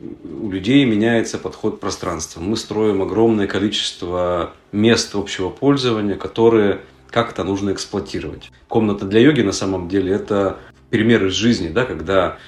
[0.00, 2.42] у людей меняется подход к пространству.
[2.42, 6.80] Мы строим огромное количество мест общего пользования, которые
[7.10, 8.50] как-то нужно эксплуатировать.
[8.68, 10.58] Комната для йоги на самом деле это
[10.90, 12.38] пример из жизни, да, когда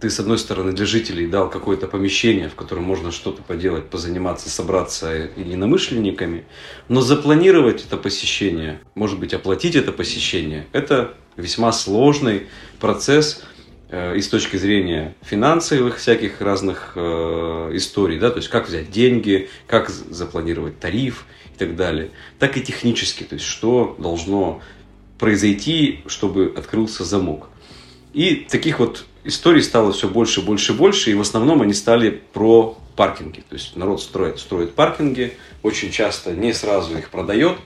[0.00, 4.48] ты, с одной стороны, для жителей дал какое-то помещение, в котором можно что-то поделать, позаниматься,
[4.48, 6.44] собраться и единомышленниками,
[6.88, 12.46] но запланировать это посещение, может быть, оплатить это посещение, это весьма сложный
[12.80, 13.42] процесс–
[13.90, 19.48] и с точки зрения финансовых всяких разных э, историй, да, то есть как взять деньги,
[19.66, 21.24] как запланировать тариф
[21.54, 24.60] и так далее, так и технически, то есть что должно
[25.18, 27.48] произойти, чтобы открылся замок.
[28.12, 32.76] И таких вот историй стало все больше, больше, больше, и в основном они стали про
[32.96, 33.42] паркинги.
[33.48, 37.56] То есть народ строит, строит паркинги, очень часто не сразу их продает,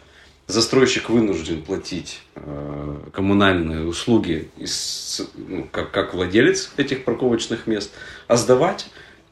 [0.53, 7.91] застройщик вынужден платить э, коммунальные услуги из, ну, как, как владелец этих парковочных мест,
[8.29, 8.87] а сдавать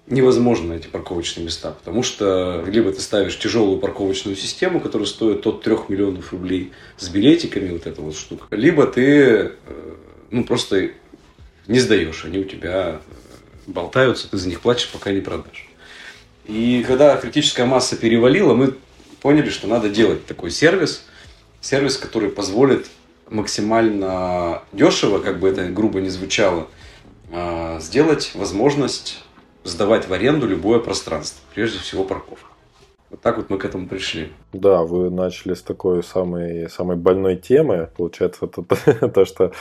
[0.06, 5.62] невозможно эти парковочные места, потому что либо ты ставишь тяжелую парковочную систему, которая стоит от
[5.62, 9.50] 3 миллионов рублей с билетиками, вот эта вот штука, либо ты э,
[10.30, 10.90] ну, просто
[11.68, 13.00] не сдаешь, они у тебя
[13.66, 15.68] болтаются, ты за них платишь, пока не продашь.
[16.46, 18.74] И когда критическая масса перевалила, мы
[19.20, 21.04] поняли, что надо делать такой сервис,
[21.61, 22.87] сервис, который позволит
[23.29, 26.68] максимально дешево, как бы это грубо не звучало,
[27.33, 29.25] а, сделать возможность
[29.64, 32.49] сдавать в аренду любое пространство, прежде всего парковку.
[33.11, 34.33] Вот так вот мы к этому пришли.
[34.53, 37.90] Да, вы начали с такой самой, самой больной темы.
[37.96, 39.53] Получается, это то, что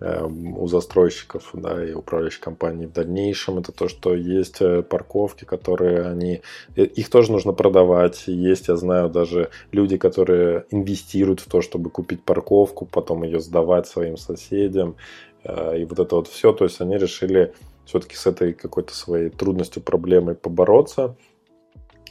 [0.00, 3.58] у застройщиков да, и управляющих компаний в дальнейшем.
[3.58, 6.42] Это то, что есть э, парковки, которые они...
[6.76, 8.24] Э, их тоже нужно продавать.
[8.26, 13.86] Есть, я знаю, даже люди, которые инвестируют в то, чтобы купить парковку, потом ее сдавать
[13.86, 14.96] своим соседям.
[15.44, 16.52] Э, и вот это вот все.
[16.52, 17.54] То есть они решили
[17.86, 21.16] все-таки с этой какой-то своей трудностью, проблемой побороться–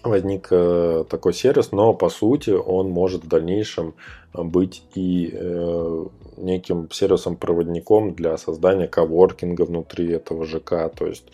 [0.03, 3.93] возник такой сервис, но по сути он может в дальнейшем
[4.33, 5.33] быть и
[6.37, 10.91] неким сервисом-проводником для создания коворкинга внутри этого ЖК.
[10.95, 11.25] То есть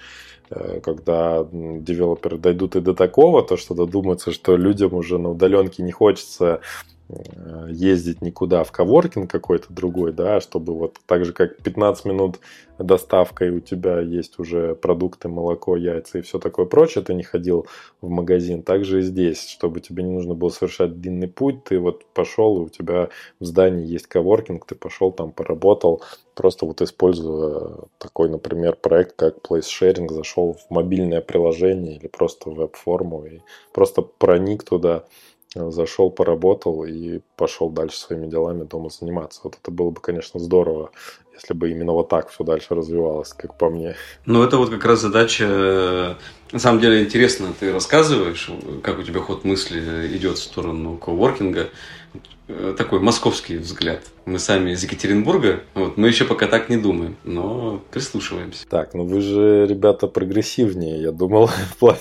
[0.49, 5.83] э, когда девелоперы дойдут и до такого, то что додумаются, что людям уже на удаленке
[5.83, 6.62] не хочется
[7.67, 12.39] ездить никуда в коворкинг какой-то другой, да, чтобы вот так же, как 15 минут
[12.78, 17.67] доставкой у тебя есть уже продукты, молоко, яйца и все такое прочее, ты не ходил
[18.02, 21.80] в магазин, так же и здесь, чтобы тебе не нужно было совершать длинный путь, ты
[21.80, 26.04] вот пошел, и у тебя в здании есть коворкинг, ты пошел там, поработал,
[26.36, 32.50] просто вот используя такой, например, проект, как Place Sharing, зашел в мобильное приложение или просто
[32.50, 33.39] в веб-форму и
[33.74, 35.04] просто проник туда,
[35.55, 39.41] зашел, поработал и пошел дальше своими делами дома заниматься.
[39.43, 40.91] Вот это было бы, конечно, здорово,
[41.41, 43.95] если бы именно вот так все дальше развивалось, как по мне.
[44.25, 46.17] Ну, это вот как раз задача...
[46.52, 48.49] На самом деле интересно, ты рассказываешь,
[48.82, 51.69] как у тебя ход мысли идет в сторону коворкинга.
[52.49, 54.02] Э, такой московский взгляд.
[54.25, 58.67] Мы сами из Екатеринбурга, вот, мы еще пока так не думаем, но прислушиваемся.
[58.67, 61.99] Так, ну вы же, ребята, прогрессивнее, я думал, в плане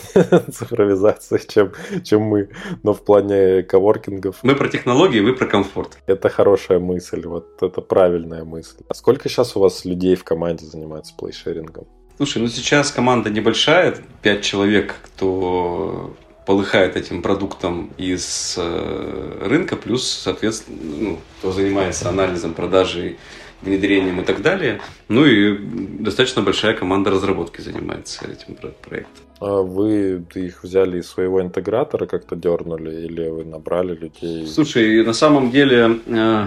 [0.51, 1.73] цифровизации, чем,
[2.03, 2.49] чем мы,
[2.83, 4.37] но в плане коворкингов.
[4.43, 5.99] Мы про технологии, вы про комфорт.
[6.07, 8.79] Это хорошая мысль, вот это правильная мысль.
[8.89, 11.87] А сколько сейчас у вас людей в команде занимается плейшерингом?
[12.17, 20.09] Слушай, ну сейчас команда небольшая, пять человек, кто полыхает этим продуктом из э, рынка, плюс,
[20.09, 23.19] соответственно, ну, кто занимается анализом, продажей,
[23.63, 24.81] внедрением и так далее.
[25.09, 25.59] Ну и
[26.01, 29.25] достаточно большая команда разработки занимается этим проектом.
[29.41, 34.47] А вы их взяли из своего интегратора, как-то дернули, или вы набрали людей?
[34.47, 36.47] Слушай, на самом деле э,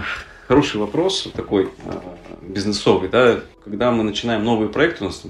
[0.51, 1.91] хороший вопрос, такой э,
[2.41, 5.23] бизнесовый, да, когда мы начинаем новые проекты, у нас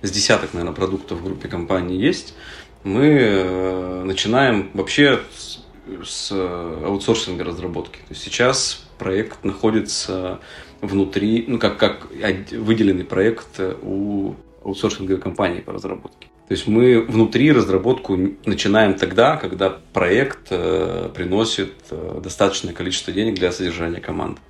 [0.00, 2.34] с десяток, наверное, продуктов в группе компании есть,
[2.82, 5.58] мы э, начинаем вообще с,
[6.02, 7.98] с аутсорсинга разработки.
[7.98, 10.40] То есть сейчас проект находится
[10.80, 12.08] внутри, ну как, как
[12.50, 14.32] выделенный проект у
[14.64, 16.28] аутсорсинговой компании по разработке.
[16.48, 23.34] То есть мы внутри разработку начинаем тогда, когда проект э, приносит э, достаточное количество денег
[23.34, 24.40] для содержания команды.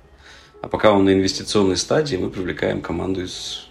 [0.65, 3.67] А пока он на инвестиционной стадии, мы привлекаем команду из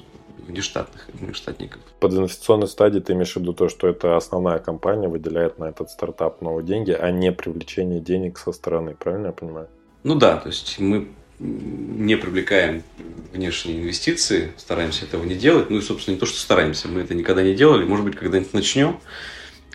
[0.46, 1.82] внештатных внештатников.
[1.98, 5.90] Под инвестиционной стадией ты имеешь в виду то, что это основная компания выделяет на этот
[5.90, 9.66] стартап новые деньги, а не привлечение денег со стороны, правильно я понимаю?
[10.04, 11.08] Ну да, то есть мы
[11.40, 12.84] не привлекаем
[13.32, 15.70] внешние инвестиции, стараемся этого не делать.
[15.70, 18.54] Ну и, собственно, не то, что стараемся, мы это никогда не делали, может быть, когда-нибудь
[18.54, 19.00] начнем.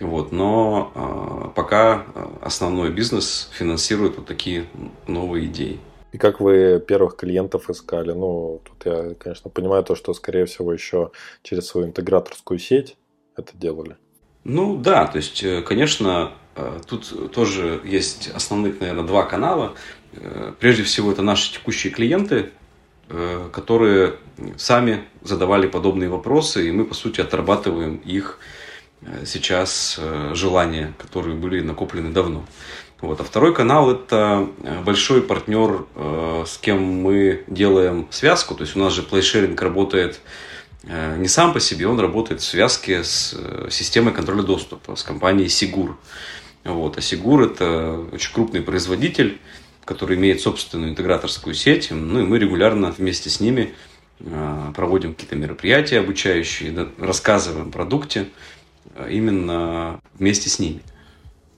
[0.00, 2.06] Вот, но э, пока
[2.40, 4.64] основной бизнес финансирует вот такие
[5.06, 5.80] новые идеи.
[6.12, 8.12] И как вы первых клиентов искали?
[8.12, 12.96] Ну, тут я, конечно, понимаю то, что, скорее всего, еще через свою интеграторскую сеть
[13.36, 13.96] это делали.
[14.44, 19.74] Ну да, то есть, э, конечно, э, тут тоже есть основных, наверное, два канала.
[20.14, 22.50] Э, прежде всего, это наши текущие клиенты,
[23.52, 24.18] которые
[24.56, 28.38] сами задавали подобные вопросы, и мы, по сути, отрабатываем их
[29.24, 29.98] сейчас
[30.32, 32.44] желания, которые были накоплены давно.
[33.00, 33.20] Вот.
[33.20, 38.54] А второй канал– это э, большой партнер, э, с кем мы делаем связку.
[38.54, 40.20] То есть у нас же плейшеринг работает
[40.84, 43.34] э, не сам по себе, он работает в связке с
[43.70, 45.96] системой контроля доступа, с компанией Сигур.
[46.64, 46.98] Вот.
[46.98, 49.40] А Сигур– это очень крупный производитель,
[49.86, 51.90] который имеет собственную интеграторскую сеть.
[51.90, 53.74] Ну и мы регулярно вместе с ними
[54.76, 58.26] проводим какие-то мероприятия обучающие, рассказываем о продукте
[59.08, 60.82] именно вместе с ними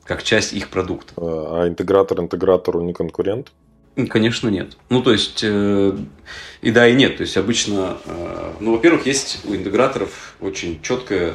[0.05, 1.15] как часть их продукта.
[1.17, 3.53] А интегратор интегратору не конкурент?
[4.09, 4.77] Конечно, нет.
[4.89, 5.97] Ну, то есть, э,
[6.63, 7.19] и да, и нет.
[7.19, 11.35] То есть, обычно, э, ну, во-первых, есть у интеграторов очень четкая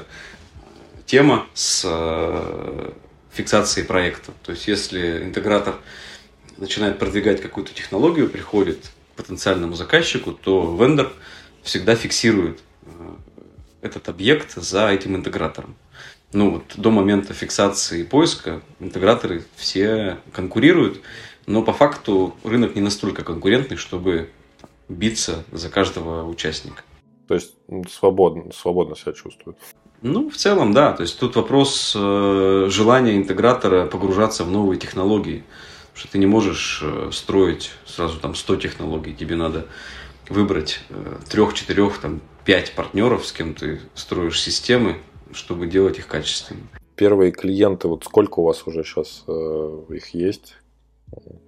[1.05, 2.91] тема с э,
[3.31, 4.31] фиксацией проекта.
[4.41, 5.75] То есть, если интегратор
[6.57, 8.79] начинает продвигать какую-то технологию, приходит
[9.13, 11.13] к потенциальному заказчику, то вендор
[11.61, 12.87] всегда фиксирует э,
[13.83, 15.75] этот объект за этим интегратором
[16.33, 21.01] ну вот до момента фиксации поиска интеграторы все конкурируют,
[21.45, 24.29] но по факту рынок не настолько конкурентный, чтобы
[24.89, 26.83] биться за каждого участника.
[27.27, 27.53] То есть
[27.89, 29.57] свободно, свободно себя чувствует.
[30.01, 30.93] Ну, в целом, да.
[30.93, 35.43] То есть тут вопрос э, желания интегратора погружаться в новые технологии.
[35.87, 39.13] Потому что ты не можешь э, строить сразу там 100 технологий.
[39.13, 39.65] Тебе надо
[40.29, 44.97] выбрать э, трех, четырех, там, пять партнеров, с кем ты строишь системы,
[45.33, 46.67] чтобы делать их качественными.
[46.95, 50.55] Первые клиенты, вот сколько у вас уже сейчас э, их есть?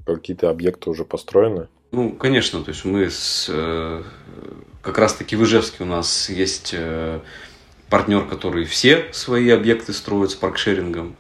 [0.06, 1.68] Какие-то объекты уже построены?
[1.92, 4.04] Ну, конечно, то есть мы с, э,
[4.82, 7.20] как раз-таки в Ижевске у нас есть э,
[7.90, 11.16] партнер, который все свои объекты строит с паркшерингом.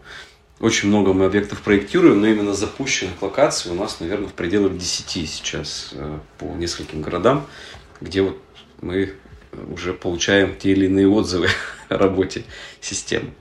[0.60, 5.30] Очень много мы объектов проектируем, но именно запущенных локаций у нас, наверное, в пределах 10
[5.30, 7.48] сейчас э, по нескольким городам,
[8.02, 8.38] где вот
[8.82, 9.14] мы
[9.74, 11.48] уже получаем те или иные отзывы
[11.90, 12.44] о работе
[12.82, 13.32] системы.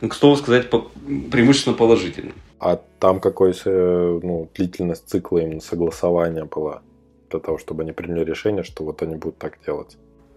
[0.00, 2.32] Ну, к слову сказать, преимущественно положительно.
[2.58, 6.82] А там какой ну, длительность цикла именно согласования была
[7.30, 9.96] для того, чтобы они приняли решение, что вот они будут так делать?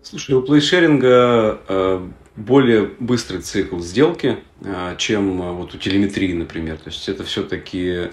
[0.10, 2.08] Слушай, у плейшеринга э,
[2.38, 6.78] более быстрый цикл сделки, э, чем э, вот у телеметрии, например.
[6.78, 8.10] То есть это все-таки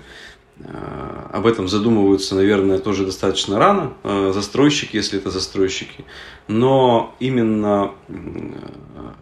[1.33, 3.93] об этом задумываются, наверное, тоже достаточно рано,
[4.33, 6.05] застройщики, если это застройщики.
[6.47, 7.93] Но именно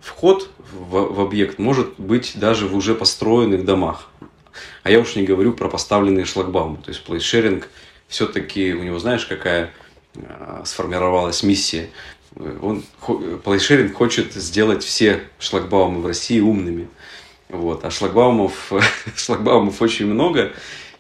[0.02, 4.08] вход в, в объект может быть даже в уже построенных домах.
[4.82, 6.76] А я уж не говорю про поставленные шлагбаумы.
[6.76, 7.68] То есть плейшеринг
[8.08, 9.70] все-таки у него, знаешь, какая
[10.64, 11.88] сформировалась миссия
[12.36, 12.82] он,
[13.44, 16.88] Плейшеринг хочет сделать все шлагбаумы в России умными.
[17.48, 17.84] Вот.
[17.84, 18.72] А шлагбаумов,
[19.16, 20.52] шлагбаумов очень много.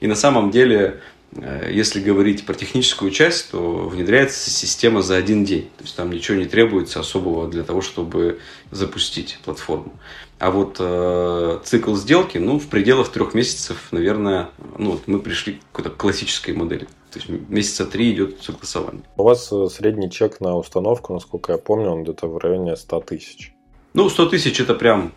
[0.02, 1.00] И на самом деле,
[1.36, 5.70] э, если говорить про техническую часть, то внедряется система за один день.
[5.78, 8.40] То есть там ничего не требуется особого для того, чтобы
[8.72, 9.92] запустить платформу.
[10.40, 15.52] А вот э, цикл сделки, ну, в пределах трех месяцев, наверное, ну, вот мы пришли
[15.52, 16.86] к какой-то классической модели.
[17.12, 19.04] То есть месяца три идет согласование.
[19.16, 23.00] У вас э, средний чек на установку, насколько я помню, он где-то в районе 100
[23.02, 23.54] тысяч.
[23.94, 25.12] Ну, 100 тысяч это прям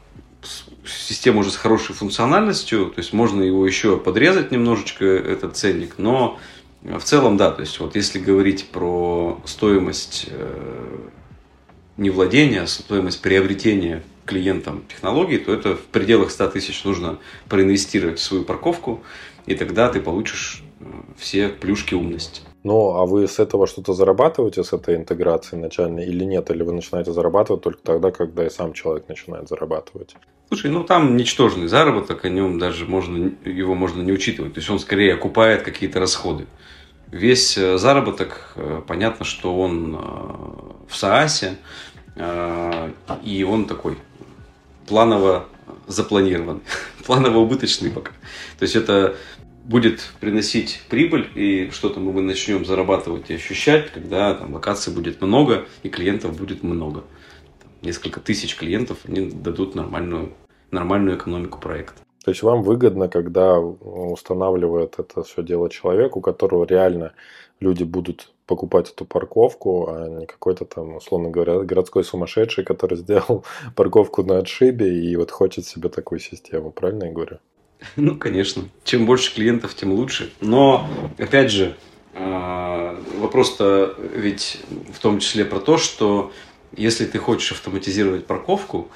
[0.86, 6.40] система уже с хорошей функциональностью, то есть можно его еще подрезать немножечко, этот ценник, но
[6.84, 10.98] в целом, да, то есть вот если говорить про стоимость э,
[11.98, 17.20] не владения, а стоимость приобретения клиентам технологий, то это в пределах 100 тысяч нужно
[17.50, 19.04] проинвестировать в свою парковку,
[19.46, 20.86] и тогда ты получишь э,
[21.18, 22.42] все плюшки умности.
[22.64, 26.50] Ну, а вы с этого что-то зарабатываете, с этой интеграции начальной или нет?
[26.50, 30.16] Или вы начинаете зарабатывать только тогда, когда и сам человек начинает зарабатывать?
[30.48, 34.54] Слушай, ну там ничтожный заработок, о нем даже можно, его можно не учитывать.
[34.54, 36.46] То есть он скорее окупает какие-то расходы.
[37.12, 39.96] Весь э, заработок, э, понятно, что он
[40.88, 41.58] в СААСе,
[43.24, 43.98] и он такой
[44.88, 45.48] планово
[45.88, 46.62] запланирован,
[47.06, 48.12] планово убыточный пока.
[48.58, 49.18] То есть это
[49.66, 55.66] будет приносить прибыль, и что-то мы начнем зарабатывать и ощущать, когда там локаций будет много
[55.84, 57.04] и клиентов будет много.
[57.86, 60.34] Несколько тысяч клиентов, они дадут нормальную,
[60.72, 62.02] нормальную экономику проекта.
[62.24, 67.14] То есть вам выгодно, когда устанавливает это все дело человек, у которого реально
[67.60, 73.46] люди будут покупать эту парковку, а не какой-то там, условно говоря, городской сумасшедший, который сделал
[73.76, 76.72] парковку на отшибе и вот хочет себе такую систему.
[76.72, 77.38] Правильно я говорю?
[77.96, 78.64] Ну, конечно.
[78.84, 80.34] Чем больше клиентов, тем лучше.
[80.42, 80.88] Но,
[81.20, 81.76] опять же,
[82.16, 84.62] а, вопрос-то ведь
[84.92, 86.32] в том числе про то, что
[86.76, 88.90] если ты хочешь автоматизировать парковку,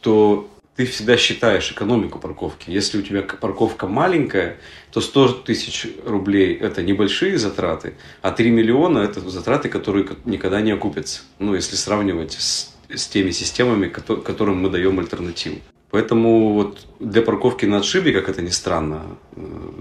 [0.00, 2.70] то ты всегда считаешь экономику парковки.
[2.70, 4.58] Если у тебя парковка маленькая,
[4.92, 10.72] то 100 тысяч рублей– это небольшие затраты, а 3 миллиона– это затраты, которые никогда не
[10.72, 11.22] окупятся.
[11.38, 15.56] Ну, если сравнивать с, с теми системами, которым мы даем альтернативу.
[15.90, 19.02] Поэтому вот для парковки на отшибе, как это ни странно,
[19.34, 19.40] э,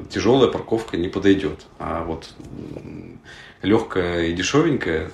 [0.10, 1.66] тяжелая парковка не подойдет.
[1.78, 2.30] А вот
[3.62, 5.12] легкая и дешевенькая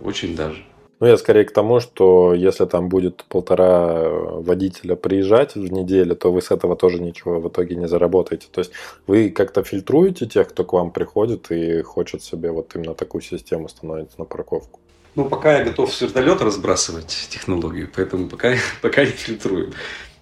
[0.00, 0.64] очень даже.
[1.00, 6.14] Ну, я скорее к тому, что если там будет полтора э, водителя приезжать в неделю,
[6.14, 8.48] то вы с этого тоже ничего в итоге не заработаете.
[8.52, 8.72] То есть
[9.06, 13.70] вы как-то фильтруете тех, кто к вам приходит и хочет себе вот именно такую систему
[13.70, 14.78] становить на парковку.
[15.14, 19.72] Ну, пока я готов с вертолета разбрасывать технологию, поэтому пока, пока не фильтрую.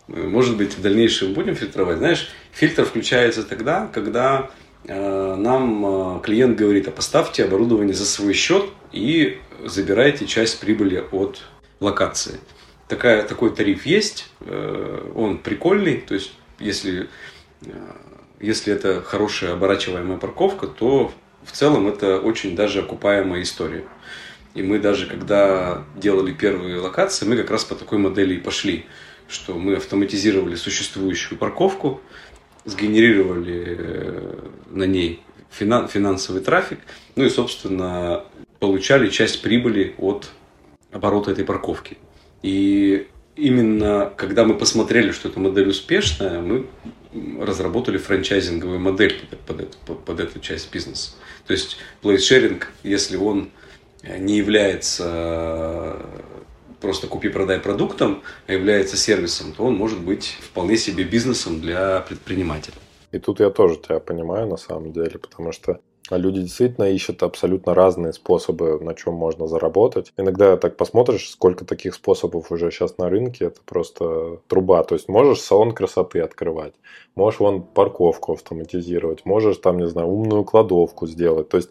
[0.07, 1.99] Может быть, в дальнейшем будем фильтровать.
[1.99, 4.51] Знаешь, фильтр включается тогда, когда
[4.85, 11.05] э, нам э, клиент говорит, а поставьте оборудование за свой счет и забираете часть прибыли
[11.11, 11.43] от
[11.81, 12.41] локации.
[12.89, 17.09] Такая, такой тариф есть, э, он прикольный, то есть если,
[17.63, 17.71] э,
[18.41, 21.13] если это хорошая оборачиваемая парковка, то
[21.45, 23.85] в целом это очень даже окупаемая история.
[24.55, 28.87] И мы даже когда делали первые локации, мы как раз по такой модели и пошли,
[29.29, 32.01] что мы автоматизировали существующую парковку,
[32.65, 36.81] сгенерировали э, на ней финансовый трафик,
[37.17, 38.25] ну и, собственно,
[38.59, 40.31] получали часть прибыли от
[40.91, 41.99] оборота этой парковки.
[42.43, 43.07] И
[43.37, 46.67] именно когда мы посмотрели, что эта модель успешная, мы
[47.41, 49.15] разработали франчайзинговую модель
[49.47, 49.57] под,
[49.87, 51.13] под, под эту часть бизнеса.
[51.47, 53.51] То есть sharing, если он
[54.19, 55.97] не является
[56.81, 62.77] просто купи-продай продуктом, а является сервисом, то он может быть вполне себе бизнесом для предпринимателя.
[63.11, 65.81] И тут я тоже тебя понимаю на самом деле, потому что
[66.17, 70.13] люди действительно ищут абсолютно разные способы, на чем можно заработать.
[70.17, 74.83] Иногда так посмотришь, сколько таких способов уже сейчас на рынке, это просто труба.
[74.85, 76.75] То есть можешь салон красоты открывать,
[77.15, 81.49] можешь вон парковку автоматизировать, можешь там, не знаю, умную кладовку сделать.
[81.49, 81.71] То есть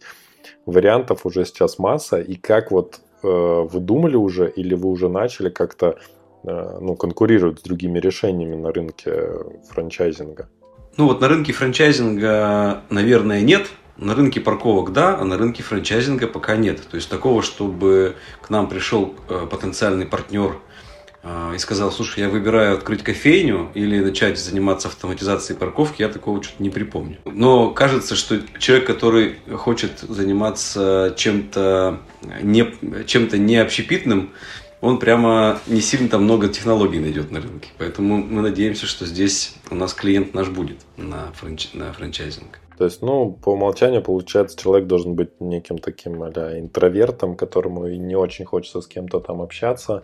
[0.66, 2.20] вариантов уже сейчас масса.
[2.20, 5.98] И как вот э, вы думали уже или вы уже начали как-то
[6.44, 9.30] э, ну, конкурировать с другими решениями на рынке
[9.70, 10.50] франчайзинга?
[10.98, 13.68] Ну вот на рынке франчайзинга, наверное, нет.
[13.98, 16.82] На рынке парковок да, а на рынке франчайзинга пока нет.
[16.88, 20.58] То есть такого, чтобы к нам пришел э, потенциальный партнер
[21.24, 26.44] э, и сказал, слушай, я выбираю открыть кофейню или начать заниматься автоматизацией парковки, я такого
[26.44, 27.18] что-то не припомню.
[27.26, 32.00] Но кажется, что человек, который хочет заниматься чем-то
[32.44, 32.72] не,
[33.06, 33.58] чем-то не
[34.80, 37.70] он прямо не сильно там много технологий найдет на рынке.
[37.78, 41.70] Поэтому мы надеемся, что здесь у нас клиент наш будет на, франч...
[41.74, 42.60] на франчайзинг.
[42.78, 47.98] То есть, ну, по умолчанию, получается, человек должен быть неким таким а интровертом, которому и
[47.98, 50.04] не очень хочется с кем-то там общаться.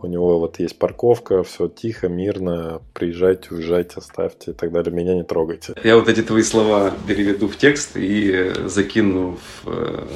[0.00, 5.14] У него вот есть парковка, все тихо, мирно, приезжайте, уезжайте, оставьте и так далее, меня
[5.14, 5.74] не трогайте.
[5.82, 10.06] Я вот эти твои слова переведу в текст и закину в э,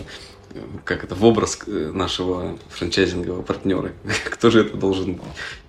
[0.84, 3.92] как это, в образ э, нашего франчайзингового партнера.
[4.24, 5.20] Кто же это должен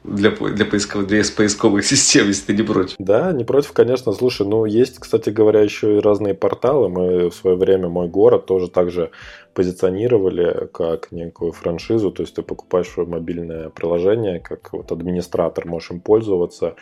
[0.03, 2.95] для, для, поисковых, для поисковых систем, если ты не против?
[2.99, 4.13] Да, не против, конечно.
[4.13, 6.89] Слушай, ну, есть, кстати говоря, еще и разные порталы.
[6.89, 9.11] Мы в свое время «Мой город» тоже также
[9.53, 12.11] позиционировали как некую франшизу.
[12.11, 16.75] То есть ты покупаешь свое мобильное приложение, как вот администратор можешь им пользоваться,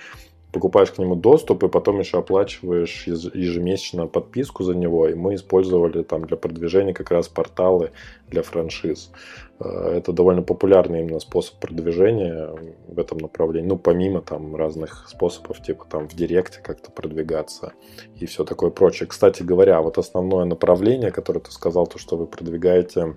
[0.51, 5.07] покупаешь к нему доступ и потом еще оплачиваешь ежемесячно подписку за него.
[5.07, 7.91] И мы использовали там для продвижения как раз порталы
[8.29, 9.11] для франшиз.
[9.59, 12.49] Э, это довольно популярный именно способ продвижения
[12.87, 13.67] в этом направлении.
[13.67, 17.73] Ну, помимо там разных способов, типа там в директе как-то продвигаться
[18.15, 19.07] и все такое прочее.
[19.07, 23.15] Кстати говоря, вот основное направление, которое ты сказал, то, что вы продвигаете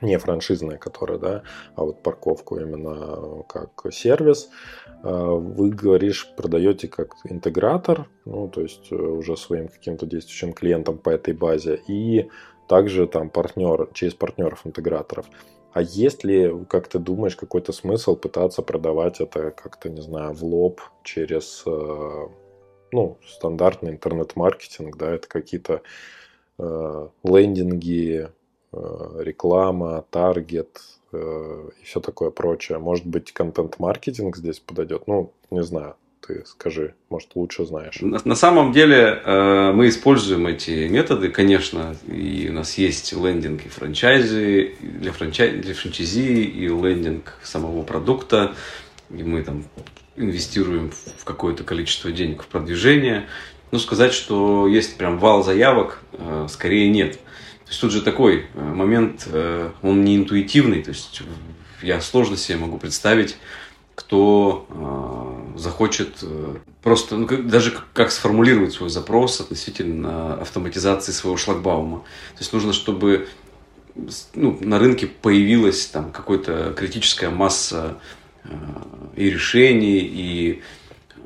[0.00, 1.42] не франшизная, которая, да,
[1.74, 4.48] а вот парковку именно как сервис.
[5.02, 10.98] А, вы, говоришь, продаете как интегратор, ну, то есть э, уже своим каким-то действующим клиентам
[10.98, 12.28] по этой базе, и
[12.68, 15.26] также там партнер, через партнеров-интеграторов.
[15.72, 20.44] А есть ли, как ты думаешь, какой-то смысл пытаться продавать это как-то, не знаю, в
[20.44, 22.26] лоб через, э,
[22.92, 25.82] ну, стандартный интернет-маркетинг, да, это какие-то
[26.58, 28.28] э, лендинги,
[28.70, 30.80] Э, реклама, таргет
[31.12, 32.78] э, и все такое прочее.
[32.78, 35.04] Может быть, контент-маркетинг здесь подойдет?
[35.06, 35.96] Ну, не знаю.
[36.26, 38.00] Ты скажи, может, лучше знаешь.
[38.00, 43.64] На, на самом деле э, мы используем эти методы, конечно, и у нас есть лендинг
[43.64, 48.54] и франчайзи для, франчай, для франчайзи, и лендинг самого продукта,
[49.10, 49.64] и мы там
[50.16, 53.26] инвестируем в какое-то количество денег в продвижение.
[53.70, 56.02] Но сказать, что есть прям вал заявок,
[56.48, 57.18] скорее нет.
[57.68, 61.20] То есть тут же такой э, момент, э, он не интуитивный, то есть
[61.82, 63.36] я сложно себе могу представить,
[63.94, 66.24] кто э, захочет
[66.82, 71.98] просто, ну, даже как сформулировать свой запрос относительно автоматизации своего шлагбаума.
[71.98, 73.28] То есть нужно, чтобы
[74.34, 77.98] ну, на рынке появилась там какая-то критическая масса
[79.14, 80.62] и решений, и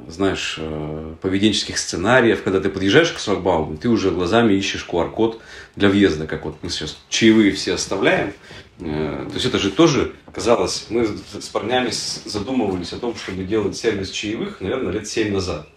[0.08, 5.40] знаешь, э, поведенческих сценариев, когда ты подъезжаешь к шлагбауму, ты уже глазами ищешь QR-код
[5.76, 8.32] для въезда, как вот мы сейчас чаевые все оставляем.
[8.80, 13.76] Э, то есть это же тоже, казалось, мы с парнями задумывались о том, чтобы делать
[13.76, 15.68] сервис чаевых, наверное, лет 7 назад.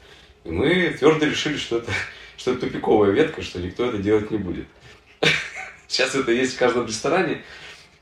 [0.43, 1.91] И мы твердо решили, что это,
[2.38, 4.67] что это тупиковая ветка, что никто это делать не будет.
[5.88, 7.43] Сейчас это есть в каждом ресторане,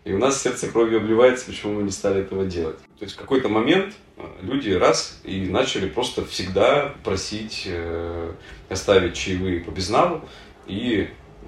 [0.05, 2.77] и у нас сердце кровью обливается, почему мы не стали этого делать.
[2.99, 3.93] То есть в какой-то момент
[4.41, 8.33] люди раз и начали просто всегда просить э,
[8.69, 10.21] оставить чаевые по безналу,
[10.67, 11.09] и
[11.43, 11.47] э,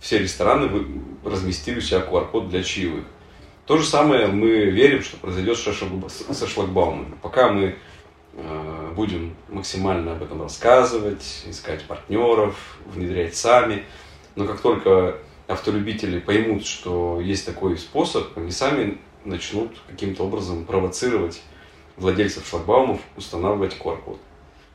[0.00, 0.70] все рестораны
[1.24, 3.04] разместили себя QR-код для чаевых.
[3.66, 7.14] То же самое мы верим, что произойдет со шлагбаумами.
[7.20, 7.76] Пока мы
[8.34, 13.84] э, будем максимально об этом рассказывать, искать партнеров, внедрять сами,
[14.36, 15.18] но как только
[15.48, 21.42] автолюбители поймут, что есть такой способ, они сами начнут каким-то образом провоцировать
[21.98, 24.20] владельцев шлагбаумов устанавливать QR-код.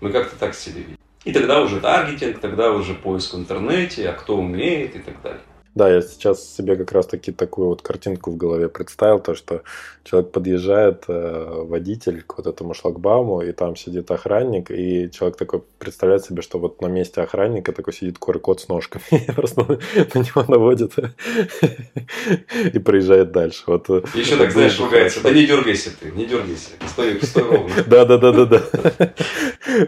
[0.01, 0.97] Мы как-то так видим.
[1.23, 5.41] И тогда уже таргетинг, тогда уже поиск в интернете, а кто умеет и так далее.
[5.75, 9.63] Да, я сейчас себе как раз таки такую вот картинку в голове представил, то, что
[10.03, 15.63] человек подъезжает, э, водитель к вот этому шлагбауму, и там сидит охранник, и человек такой
[15.79, 20.19] представляет себе, что вот на месте охранника такой сидит QR-код с ножками, и просто на
[20.19, 20.93] него наводит
[22.73, 23.63] и проезжает дальше.
[23.65, 27.73] Вот, э, Еще так, знаешь, ругается, да не дергайся ты, не дергайся, стой, стой ровно.
[27.87, 29.13] Да, да, да, да, да.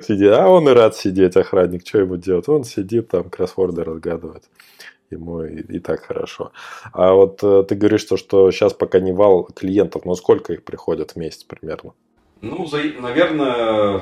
[0.02, 2.50] Сидит, а он и рад сидеть, охранник, что ему делать?
[2.50, 4.44] Он сидит там, кроссворды разгадывает
[5.16, 6.52] ему и, и так хорошо.
[6.94, 10.64] А вот э, ты говоришь, что, что сейчас пока не вал клиентов, но сколько их
[10.64, 11.94] приходят в месяц примерно?
[12.42, 14.02] Ну, за, наверное,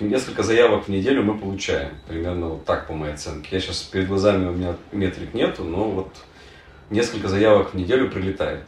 [0.00, 1.92] несколько заявок в неделю мы получаем.
[2.06, 3.48] Примерно вот так по моей оценке.
[3.52, 6.08] Я сейчас перед глазами у меня метрик нету, но вот
[6.90, 8.64] несколько заявок в неделю прилетает.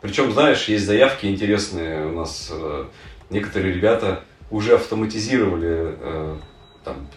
[0.00, 2.06] Причем, знаешь, есть заявки интересные.
[2.06, 2.84] У нас э,
[3.30, 6.36] некоторые ребята уже автоматизировали э,
[6.84, 7.08] там,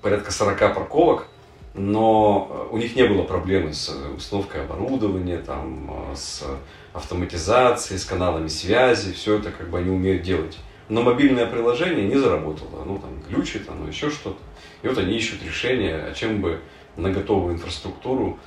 [0.00, 1.26] порядка 40 парковок
[1.74, 6.44] но э, у них не было проблемы с э, установкой оборудования, там, э, с
[6.92, 10.58] автоматизацией, с каналами связи, все это как бы они умеют делать.
[10.88, 14.38] Но мобильное приложение не заработало, оно там глючит, оно еще что-то.
[14.82, 16.60] И вот они ищут решение, а чем бы
[16.96, 18.38] на готовую инфраструктуру,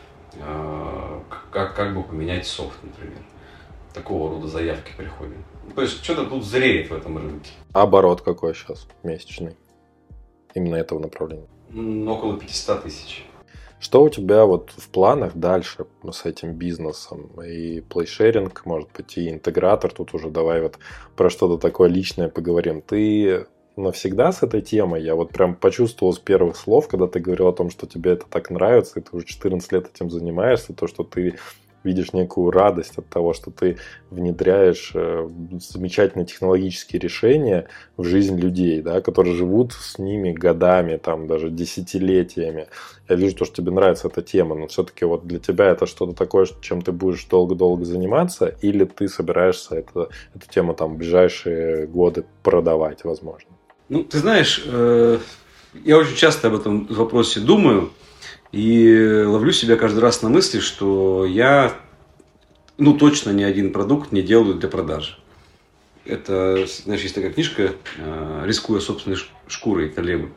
[1.51, 3.17] как, как бы поменять софт, например.
[3.93, 5.37] Такого рода заявки приходят.
[5.73, 7.49] То есть что-то тут зреет в этом рынке.
[7.73, 9.55] Оборот какой сейчас месячный?
[10.53, 13.25] Именно этого направления около 500 тысяч.
[13.79, 17.29] Что у тебя вот в планах дальше с этим бизнесом?
[17.43, 19.91] И плейшеринг, может быть, и интегратор.
[19.91, 20.79] Тут уже давай вот
[21.15, 22.81] про что-то такое личное поговорим.
[22.81, 23.45] Ты
[23.75, 25.03] навсегда с этой темой?
[25.03, 28.25] Я вот прям почувствовал с первых слов, когда ты говорил о том, что тебе это
[28.27, 31.35] так нравится, и ты уже 14 лет этим занимаешься, то, что ты
[31.85, 33.77] видишь некую радость от того, что ты
[34.09, 35.29] внедряешь э,
[35.59, 42.67] замечательные технологические решения в жизнь людей, да, которые живут с ними годами, там даже десятилетиями.
[43.07, 46.13] Я вижу то, что тебе нравится эта тема, но все-таки вот для тебя это что-то
[46.13, 51.87] такое, чем ты будешь долго-долго заниматься, или ты собираешься это, эту тему там в ближайшие
[51.87, 53.51] годы продавать, возможно?
[53.89, 55.19] Ну, ты знаешь, э,
[55.83, 57.91] я очень часто об этом вопросе думаю.
[58.55, 61.73] И ловлю себя каждый раз на мысли, что я,
[62.77, 65.17] ну, точно ни один продукт не делаю для продажи.
[66.05, 70.29] Это, знаешь, есть такая книжка э, «Рискуя собственной шкурой» Талеба.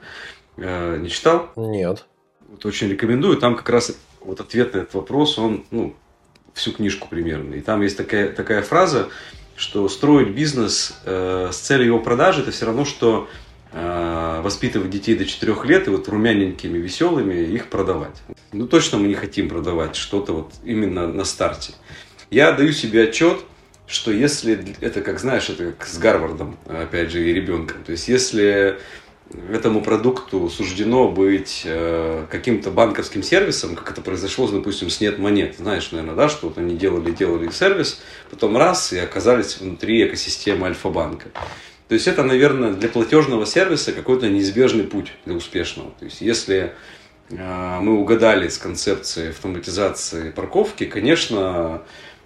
[0.57, 1.51] Э, не читал?
[1.55, 2.07] Нет.
[2.49, 3.37] Вот очень рекомендую.
[3.37, 5.95] Там как раз вот ответ на этот вопрос, он, ну,
[6.55, 7.55] всю книжку примерно.
[7.55, 9.11] И там есть такая, такая фраза,
[9.55, 13.29] что строить бизнес э, с целью его продажи, это все равно, что
[13.73, 18.23] воспитывать детей до 4 лет и вот румяненькими, веселыми их продавать.
[18.53, 21.75] Ну, точно мы не хотим продавать что-то вот именно на старте.
[22.31, 23.41] Я даю себе отчет,
[23.87, 27.83] что если, это как знаешь, это как с Гарвардом, опять же, и ребенком.
[27.85, 28.79] То есть, если
[29.51, 35.57] этому продукту суждено быть э, каким-то банковским сервисом, как это произошло, допустим, с нет монет.
[35.59, 38.01] Знаешь, наверное, да, что вот они делали, делали сервис,
[38.31, 41.29] потом раз и оказались внутри экосистемы Альфа-банка.
[41.89, 45.91] То есть это, наверное, для платежного сервиса какой-то неизбежный путь для успешного.
[45.99, 46.74] То есть если
[47.30, 51.82] э, мы угадали с концепцией автоматизации парковки, конечно,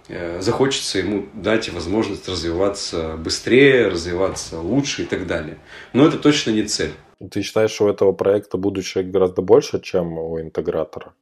[0.09, 5.57] э, захочется ему дать возможность развиваться быстрее, развиваться лучше и так далее.
[5.93, 6.91] Но это точно не цель.
[7.31, 11.13] Ты считаешь, что у этого проекта будущее гораздо больше, чем у интегратора?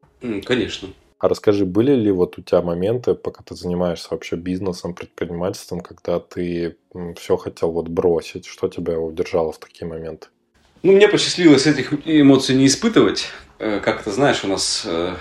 [0.45, 0.89] Конечно.
[1.21, 6.19] А расскажи, были ли вот у тебя моменты, пока ты занимаешься вообще бизнесом, предпринимательством, когда
[6.19, 6.77] ты
[7.15, 8.47] все хотел вот бросить?
[8.47, 10.29] Что тебя удержало в такие моменты?
[10.81, 13.27] Ну, мне посчастливилось этих эмоций не испытывать.
[13.59, 15.13] Э, как ты знаешь, у нас э,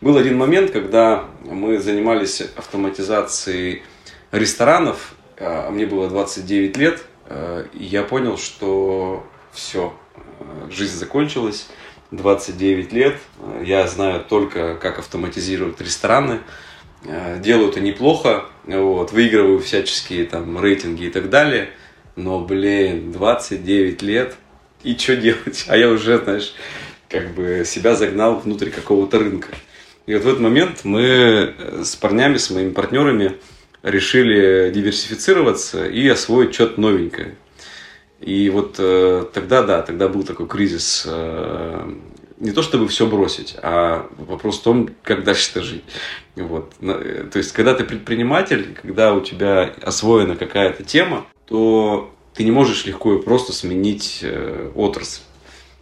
[0.00, 3.84] был один момент, когда мы занимались автоматизацией
[4.32, 5.14] ресторанов.
[5.38, 9.94] А мне было 29 лет, э, и я понял, что все,
[10.68, 11.68] жизнь закончилась
[12.16, 13.16] 29 лет.
[13.64, 16.40] Я знаю только, как автоматизировать рестораны.
[17.04, 21.70] Э, делаю это неплохо, вот, выигрываю всяческие там рейтинги и так далее.
[22.16, 24.36] Но, блин, 29 лет,
[24.82, 25.66] и что делать?
[25.68, 26.54] А я уже, знаешь,
[27.08, 29.48] как бы себя загнал внутрь какого-то рынка.
[30.06, 33.36] И вот в этот момент мы с парнями, с моими партнерами
[33.82, 37.36] решили диверсифицироваться и освоить что-то новенькое.
[38.20, 41.04] И вот э, тогда, да, тогда был такой кризис.
[41.06, 41.92] Э,
[42.38, 45.84] не то чтобы все бросить, а вопрос в том, как дальше-то жить.
[46.36, 46.72] Вот.
[46.80, 52.50] Э, то есть, когда ты предприниматель, когда у тебя освоена какая-то тема, то ты не
[52.50, 55.22] можешь легко и просто сменить э, отрасль.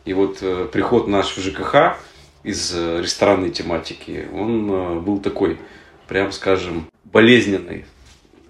[0.04, 1.96] И вот э, приход наш в ЖКХ
[2.42, 5.58] из э, ресторанной тематики, он э, был такой,
[6.08, 7.84] прям скажем, болезненный.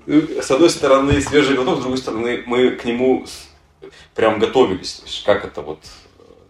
[0.06, 3.24] С одной стороны, свежий глоток, с другой стороны, мы к нему
[4.14, 4.94] прям готовились.
[4.94, 5.80] То есть, как это вот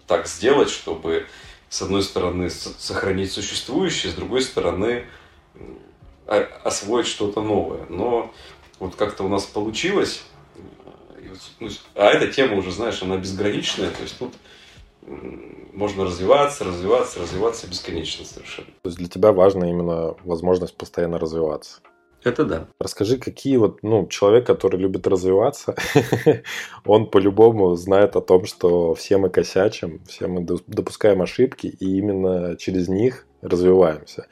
[0.07, 1.26] так сделать, чтобы
[1.72, 5.07] с одной стороны, сохранить существующее, с другой стороны,
[6.26, 7.86] освоить что-то новое.
[7.88, 8.30] Но
[8.78, 10.22] вот как-то у нас получилось,
[11.61, 14.34] ну, а эта тема уже, знаешь, она безграничная, то есть тут
[15.72, 18.68] можно развиваться, развиваться, развиваться бесконечно совершенно.
[18.82, 21.80] То есть для тебя важна именно возможность постоянно развиваться.
[22.25, 22.68] Это да.
[22.79, 25.75] Расскажи, какие вот, ну, человек, который любит развиваться,
[26.85, 32.57] он по-любому знает о том, что все мы косячим, все мы допускаем ошибки, и именно
[32.57, 34.27] через них развиваемся.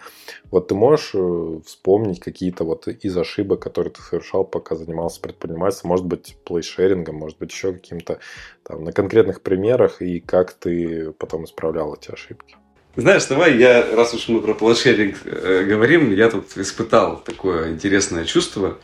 [0.53, 5.89] Вот ты можешь э, вспомнить какие-то вот из ошибок, которые ты совершал, пока занимался предпринимательством,
[5.89, 8.21] может быть, плейшерингом, может быть, еще каким-то
[8.63, 12.57] там на конкретных примерах, и как ты потом исправлял эти ошибки?
[12.97, 18.25] Знаешь, давай я, раз уж мы про планшеринг э, говорим, я тут испытал такое интересное
[18.25, 18.79] чувство.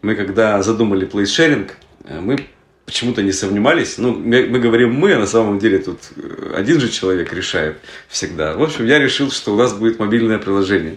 [0.00, 2.46] Мы когда задумали плейшеринг, э, мы
[2.86, 3.98] почему-то не сомневались.
[3.98, 7.76] Ну, мы, говорим мы, а на самом деле тут э, один же человек решает
[8.08, 8.56] всегда.
[8.56, 10.96] В общем, я решил, что у нас будет мобильное приложение.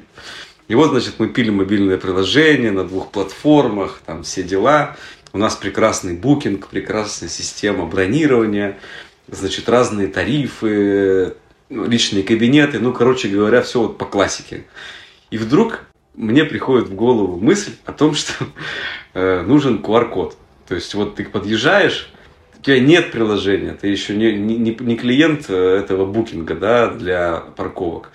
[0.69, 4.95] И вот, значит, мы пили мобильное приложение на двух платформах, там все дела.
[5.33, 8.79] У нас прекрасный букинг, прекрасная система бронирования,
[9.27, 11.35] значит, разные тарифы,
[11.69, 14.65] личные кабинеты, ну, короче говоря, все вот по классике.
[15.31, 15.85] И вдруг
[16.15, 18.45] мне приходит в голову мысль о том, что
[19.13, 20.37] э, нужен QR-код.
[20.67, 22.09] То есть вот ты подъезжаешь,
[22.59, 27.43] у тебя нет приложения, ты еще не, не, не клиент э, этого букинга да, для
[27.55, 28.11] парковок.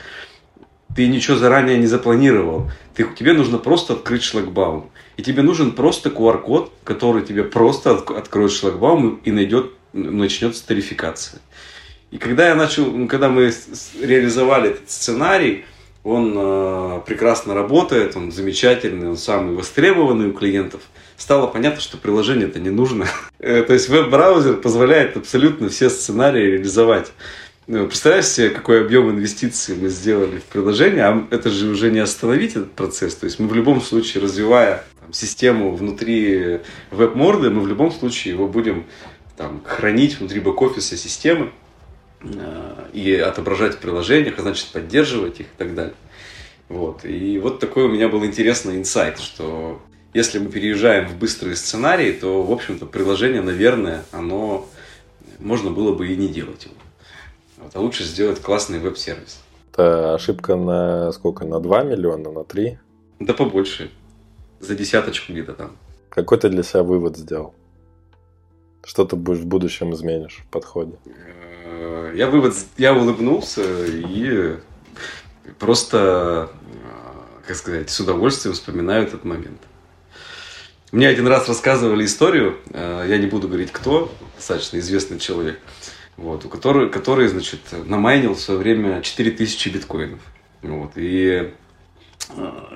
[0.97, 2.71] Ты ничего заранее не запланировал.
[2.95, 4.91] Ты, тебе нужно просто открыть шлагбаум.
[5.17, 11.41] И тебе нужен просто QR-код, который тебе просто откроет шлагбаум и найдет, начнется тарификация.
[12.11, 13.53] И когда я начал, когда мы
[14.01, 15.65] реализовали этот сценарий,
[16.05, 20.81] он э, прекрасно работает, он замечательный, он самый востребованный у клиентов.
[21.19, 23.07] Стало понятно, что приложение это не нужно.
[23.41, 27.13] Э, то есть веб-браузер позволяет абсолютно все сценарии реализовать.
[27.69, 32.01] Ну, представляешь себе, какой объем инвестиций мы сделали в приложение, а это же уже не
[32.01, 33.15] остановить этот процесс.
[33.15, 38.35] То есть мы в любом случае, развивая там, систему внутри веб-морды, мы в любом случае
[38.35, 38.87] его будем
[39.37, 41.53] там, хранить внутри бэк-офиса системы.
[42.21, 45.95] Э, и отображать в приложениях, а значит поддерживать их и так далее.
[46.69, 47.05] Вот.
[47.05, 49.81] И вот такой у меня был интересный инсайт, что
[50.15, 54.67] если мы переезжаем в быстрые сценарии, то, в общем-то, приложение, наверное, оно
[55.39, 56.75] можно было бы и не делать его.
[57.59, 59.41] Вот, а лучше сделать классный веб-сервис.
[59.73, 61.45] Это ошибка на сколько?
[61.45, 62.79] На 2 миллиона, на 3?
[63.21, 63.91] Да побольше.
[64.59, 65.77] За десяточку где-то там.
[66.09, 67.55] Какой ты для себя вывод сделал?
[68.85, 70.97] Что ты будешь в будущем изменишь в подходе?
[71.79, 74.57] Э, я вывод, я улыбнулся и
[75.59, 76.51] просто,
[76.83, 79.61] э, как сказать, с удовольствием вспоминаю этот момент.
[80.91, 85.61] Мне один раз рассказывали историю, э, я не буду говорить кто, достаточно известный человек,
[86.17, 90.21] вот, у которого, который, значит, намайнил в свое время 4000 биткоинов.
[90.63, 91.53] Вот, и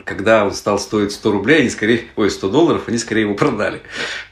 [0.04, 3.82] когда он стал стоить 100 рублей, они скорее, ой, 100 долларов, они скорее его продали.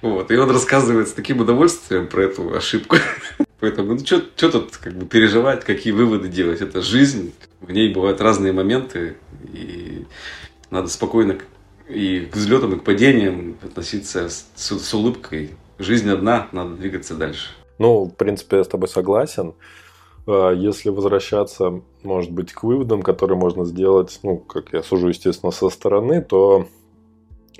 [0.01, 0.31] Вот.
[0.31, 2.97] И он рассказывает с таким удовольствием про эту ошибку.
[3.61, 6.63] Поэтому, ну, что тут как бы переживать, какие выводы делать?
[6.63, 9.17] Это жизнь, в ней бывают разные моменты,
[9.53, 10.07] и
[10.71, 11.39] надо спокойно
[11.89, 15.51] и к взлетам, и к падениям относиться с, с улыбкой.
[15.79, 17.51] Жизнь одна, надо двигаться дальше.
[17.79, 19.55] Ну, в принципе, я с тобой согласен.
[20.27, 25.53] А, если возвращаться, может быть, к выводам, которые можно сделать, ну, как я сужу, естественно,
[25.53, 26.67] со стороны, то,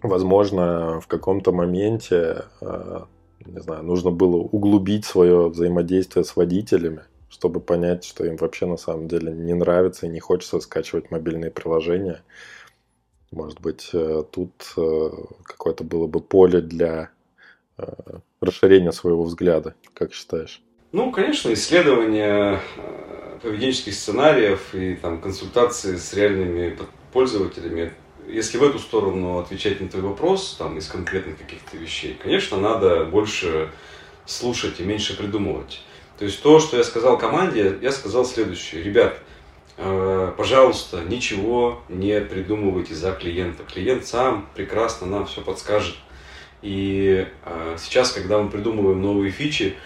[0.03, 3.07] возможно, в каком-то моменте а,
[3.47, 8.77] не знаю, нужно было углубить свое взаимодействие с водителями, чтобы понять, что им вообще на
[8.77, 12.23] самом деле не нравится и не хочется скачивать мобильные приложения.
[13.31, 15.11] Может быть, э, тут э,
[15.45, 17.11] какое-то было бы поле для
[17.79, 17.85] э,
[18.41, 20.63] расширения своего взгляда, как считаешь?
[20.93, 22.59] Ну, конечно, исследование
[23.43, 26.77] поведенческих сценариев и там, консультации с реальными
[27.13, 27.93] пользователями
[28.29, 33.05] если в эту сторону отвечать на твой вопрос, там, из конкретных каких-то вещей, конечно, надо
[33.05, 33.71] больше
[34.27, 35.83] слушать и меньше придумывать.
[36.19, 38.83] То есть то, что я сказал команде, я сказал следующее.
[38.83, 39.19] Ребят,
[39.79, 43.65] э, пожалуйста, ничего не придумывайте за клиента.
[43.65, 45.97] Клиент сам прекрасно нам все подскажет.
[46.63, 49.77] И э, сейчас, когда мы придумываем новые фичи,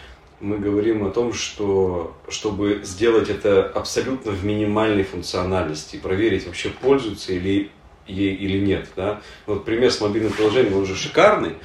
[0.41, 7.33] мы говорим о том, что чтобы сделать это абсолютно в минимальной функциональности, проверить вообще пользуются
[7.33, 7.71] или
[8.07, 8.89] ей или нет.
[8.97, 9.21] Да?
[9.47, 11.57] Вот пример с мобильным приложением, он уже шикарный.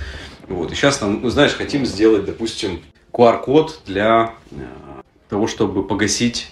[0.47, 0.71] Вот.
[0.71, 2.81] И сейчас нам, ну, знаешь, хотим сделать, допустим,
[3.13, 4.55] QR-код для э,
[5.29, 6.51] того, чтобы погасить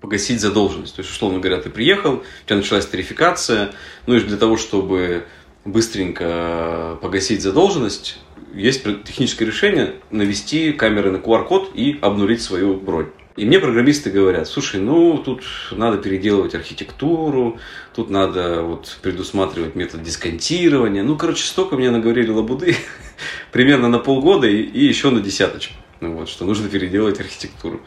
[0.00, 0.94] погасить задолженность.
[0.96, 3.72] То есть, условно говоря, ты приехал, у тебя началась тарификация,
[4.06, 5.24] ну и для того, чтобы
[5.64, 8.18] быстренько погасить задолженность,
[8.52, 13.08] есть техническое решение навести камеры на QR-код и обнулить свою бронь.
[13.36, 17.58] И мне программисты говорят, слушай, ну тут надо переделывать архитектуру,
[17.92, 21.02] тут надо вот предусматривать метод дисконтирования.
[21.02, 22.76] Ну, короче, столько мне наговорили лабуды,
[23.52, 25.74] примерно на полгода и, и еще на десяточку.
[26.00, 27.80] Ну, вот, что нужно переделать архитектуру.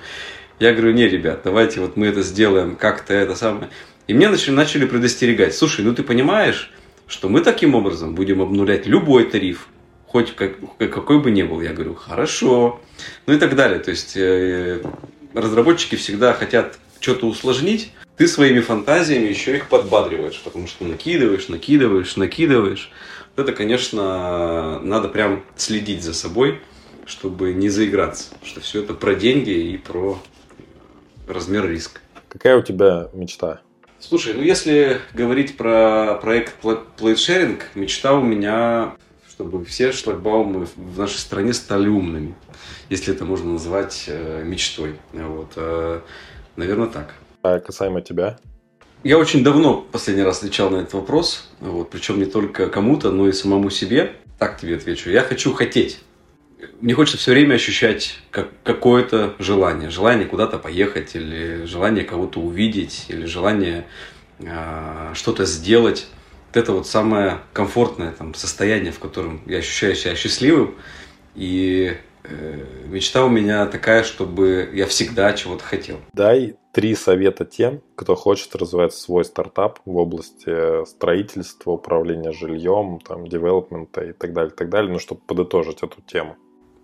[0.59, 3.69] Я говорю, не, ребят, давайте вот мы это сделаем как-то это самое.
[4.07, 5.55] И мне начали, начали предостерегать.
[5.55, 6.73] Слушай, ну ты понимаешь,
[7.07, 9.69] что мы таким образом будем обнулять любой тариф,
[10.07, 11.61] хоть как, какой бы ни был.
[11.61, 12.81] Я говорю, хорошо.
[13.27, 13.79] Ну и так далее.
[13.79, 14.81] То есть э,
[15.41, 22.15] разработчики всегда хотят что-то усложнить, ты своими фантазиями еще их подбадриваешь, потому что накидываешь, накидываешь,
[22.15, 22.91] накидываешь.
[23.35, 26.59] Вот это, конечно, надо прям следить за собой,
[27.05, 30.19] чтобы не заиграться, что все это про деньги и про
[31.27, 32.01] размер риска.
[32.27, 33.61] Какая у тебя мечта?
[33.99, 38.95] Слушай, ну если говорить про проект Plate мечта у меня,
[39.29, 42.35] чтобы все шлагбаумы в нашей стране стали умными,
[42.89, 44.95] если это можно назвать э, мечтой.
[45.13, 46.01] Вот, э,
[46.55, 47.13] наверное, так.
[47.43, 48.38] А касаемо тебя?
[49.03, 53.27] Я очень давно последний раз отвечал на этот вопрос, вот, причем не только кому-то, но
[53.27, 54.13] и самому себе.
[54.39, 55.09] Так тебе отвечу.
[55.09, 55.99] Я хочу хотеть
[56.81, 59.89] мне хочется все время ощущать как, какое-то желание.
[59.89, 63.85] Желание куда-то поехать, или желание кого-то увидеть, или желание
[64.39, 66.07] э, что-то сделать.
[66.47, 70.75] Вот это вот самое комфортное там, состояние, в котором я ощущаю себя счастливым.
[71.35, 71.97] И
[72.88, 75.97] мечта у меня такая, чтобы я всегда чего-то хотел.
[76.13, 83.28] Дай три совета тем, кто хочет развивать свой стартап в области строительства, управления жильем, там,
[83.28, 86.36] девелопмента и так далее, так далее, ну, чтобы подытожить эту тему.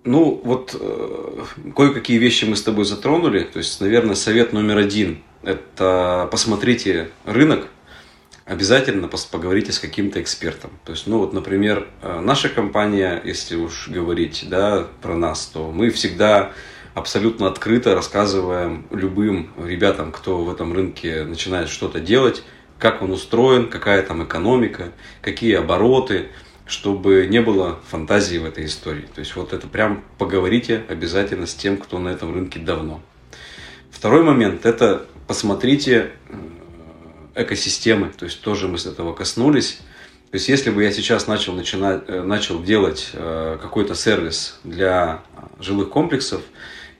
[0.03, 1.43] Ну, вот э,
[1.75, 3.43] кое-какие вещи мы с тобой затронули.
[3.43, 7.67] То есть, наверное, совет номер один– это посмотрите рынок,
[8.45, 10.71] обязательно поговорите с каким-то экспертом.
[10.85, 15.71] То есть, ну вот, например, э, наша компания, если уж говорить да, про нас, то
[15.71, 16.51] мы всегда
[16.93, 22.43] абсолютно открыто рассказываем любым ребятам, кто в этом рынке начинает что-то делать,
[22.77, 24.91] как он устроен, какая там экономика,
[25.21, 26.27] какие обороты–
[26.65, 29.05] чтобы не было фантазии в этой истории.
[29.13, 33.01] То есть вот это прям поговорите обязательно с тем, кто на этом рынке давно.
[33.91, 36.11] Второй момент– это посмотрите
[37.35, 39.79] экосистемы, то есть тоже мы с этого коснулись.
[40.31, 45.21] То есть если бы я сейчас начал, начинать, э, начал делать э, какой-то сервис для
[45.59, 46.41] жилых комплексов,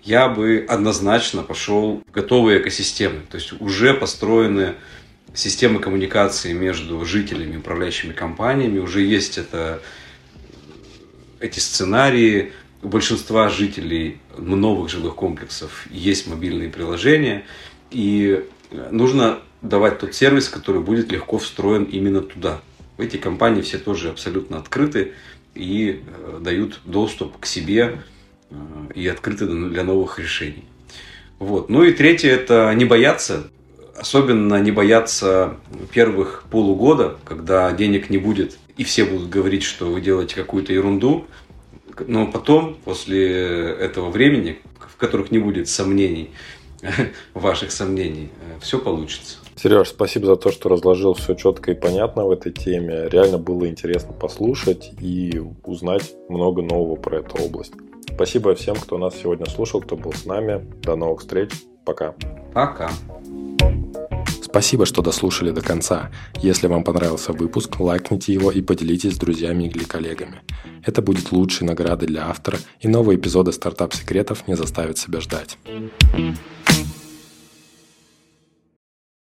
[0.03, 4.75] я бы однозначно пошел в готовые экосистемы, то есть уже построенные
[5.33, 8.79] системы коммуникации между жителями управляющими компаниями.
[8.79, 9.81] Уже есть это,
[11.39, 12.53] эти сценарии.
[12.81, 17.45] У большинства жителей новых жилых комплексов есть мобильные приложения.
[17.91, 18.45] И
[18.91, 22.61] нужно давать тот сервис, который будет легко встроен именно туда.
[22.97, 25.13] Эти компании все тоже абсолютно открыты
[25.55, 28.03] и э, дают доступ к себе
[28.51, 28.55] э,
[28.93, 30.65] и открыты для новых решений.
[31.39, 31.69] Вот.
[31.69, 33.49] Ну и третье– это не бояться
[33.95, 35.57] Особенно не бояться
[35.91, 41.27] первых полугода, когда денег не будет, и все будут говорить, что вы делаете какую-то ерунду.
[42.07, 46.31] Но потом, после этого времени, в которых не будет сомнений,
[47.35, 48.29] ваших сомнений,
[48.61, 49.37] все получится.
[49.55, 53.07] Сереж, спасибо за то, что разложил все четко и понятно в этой теме.
[53.09, 57.73] Реально было интересно послушать и узнать много нового про эту область.
[58.13, 60.65] Спасибо всем, кто нас сегодня слушал, кто был с нами.
[60.81, 61.51] До новых встреч.
[61.85, 62.13] Пока.
[62.53, 62.89] Пока.
[64.41, 66.11] Спасибо, что дослушали до конца.
[66.39, 70.41] Если вам понравился выпуск, лайкните его и поделитесь с друзьями или коллегами.
[70.85, 75.57] Это будет лучшей наградой для автора, и новые эпизоды стартап-секретов не заставят себя ждать.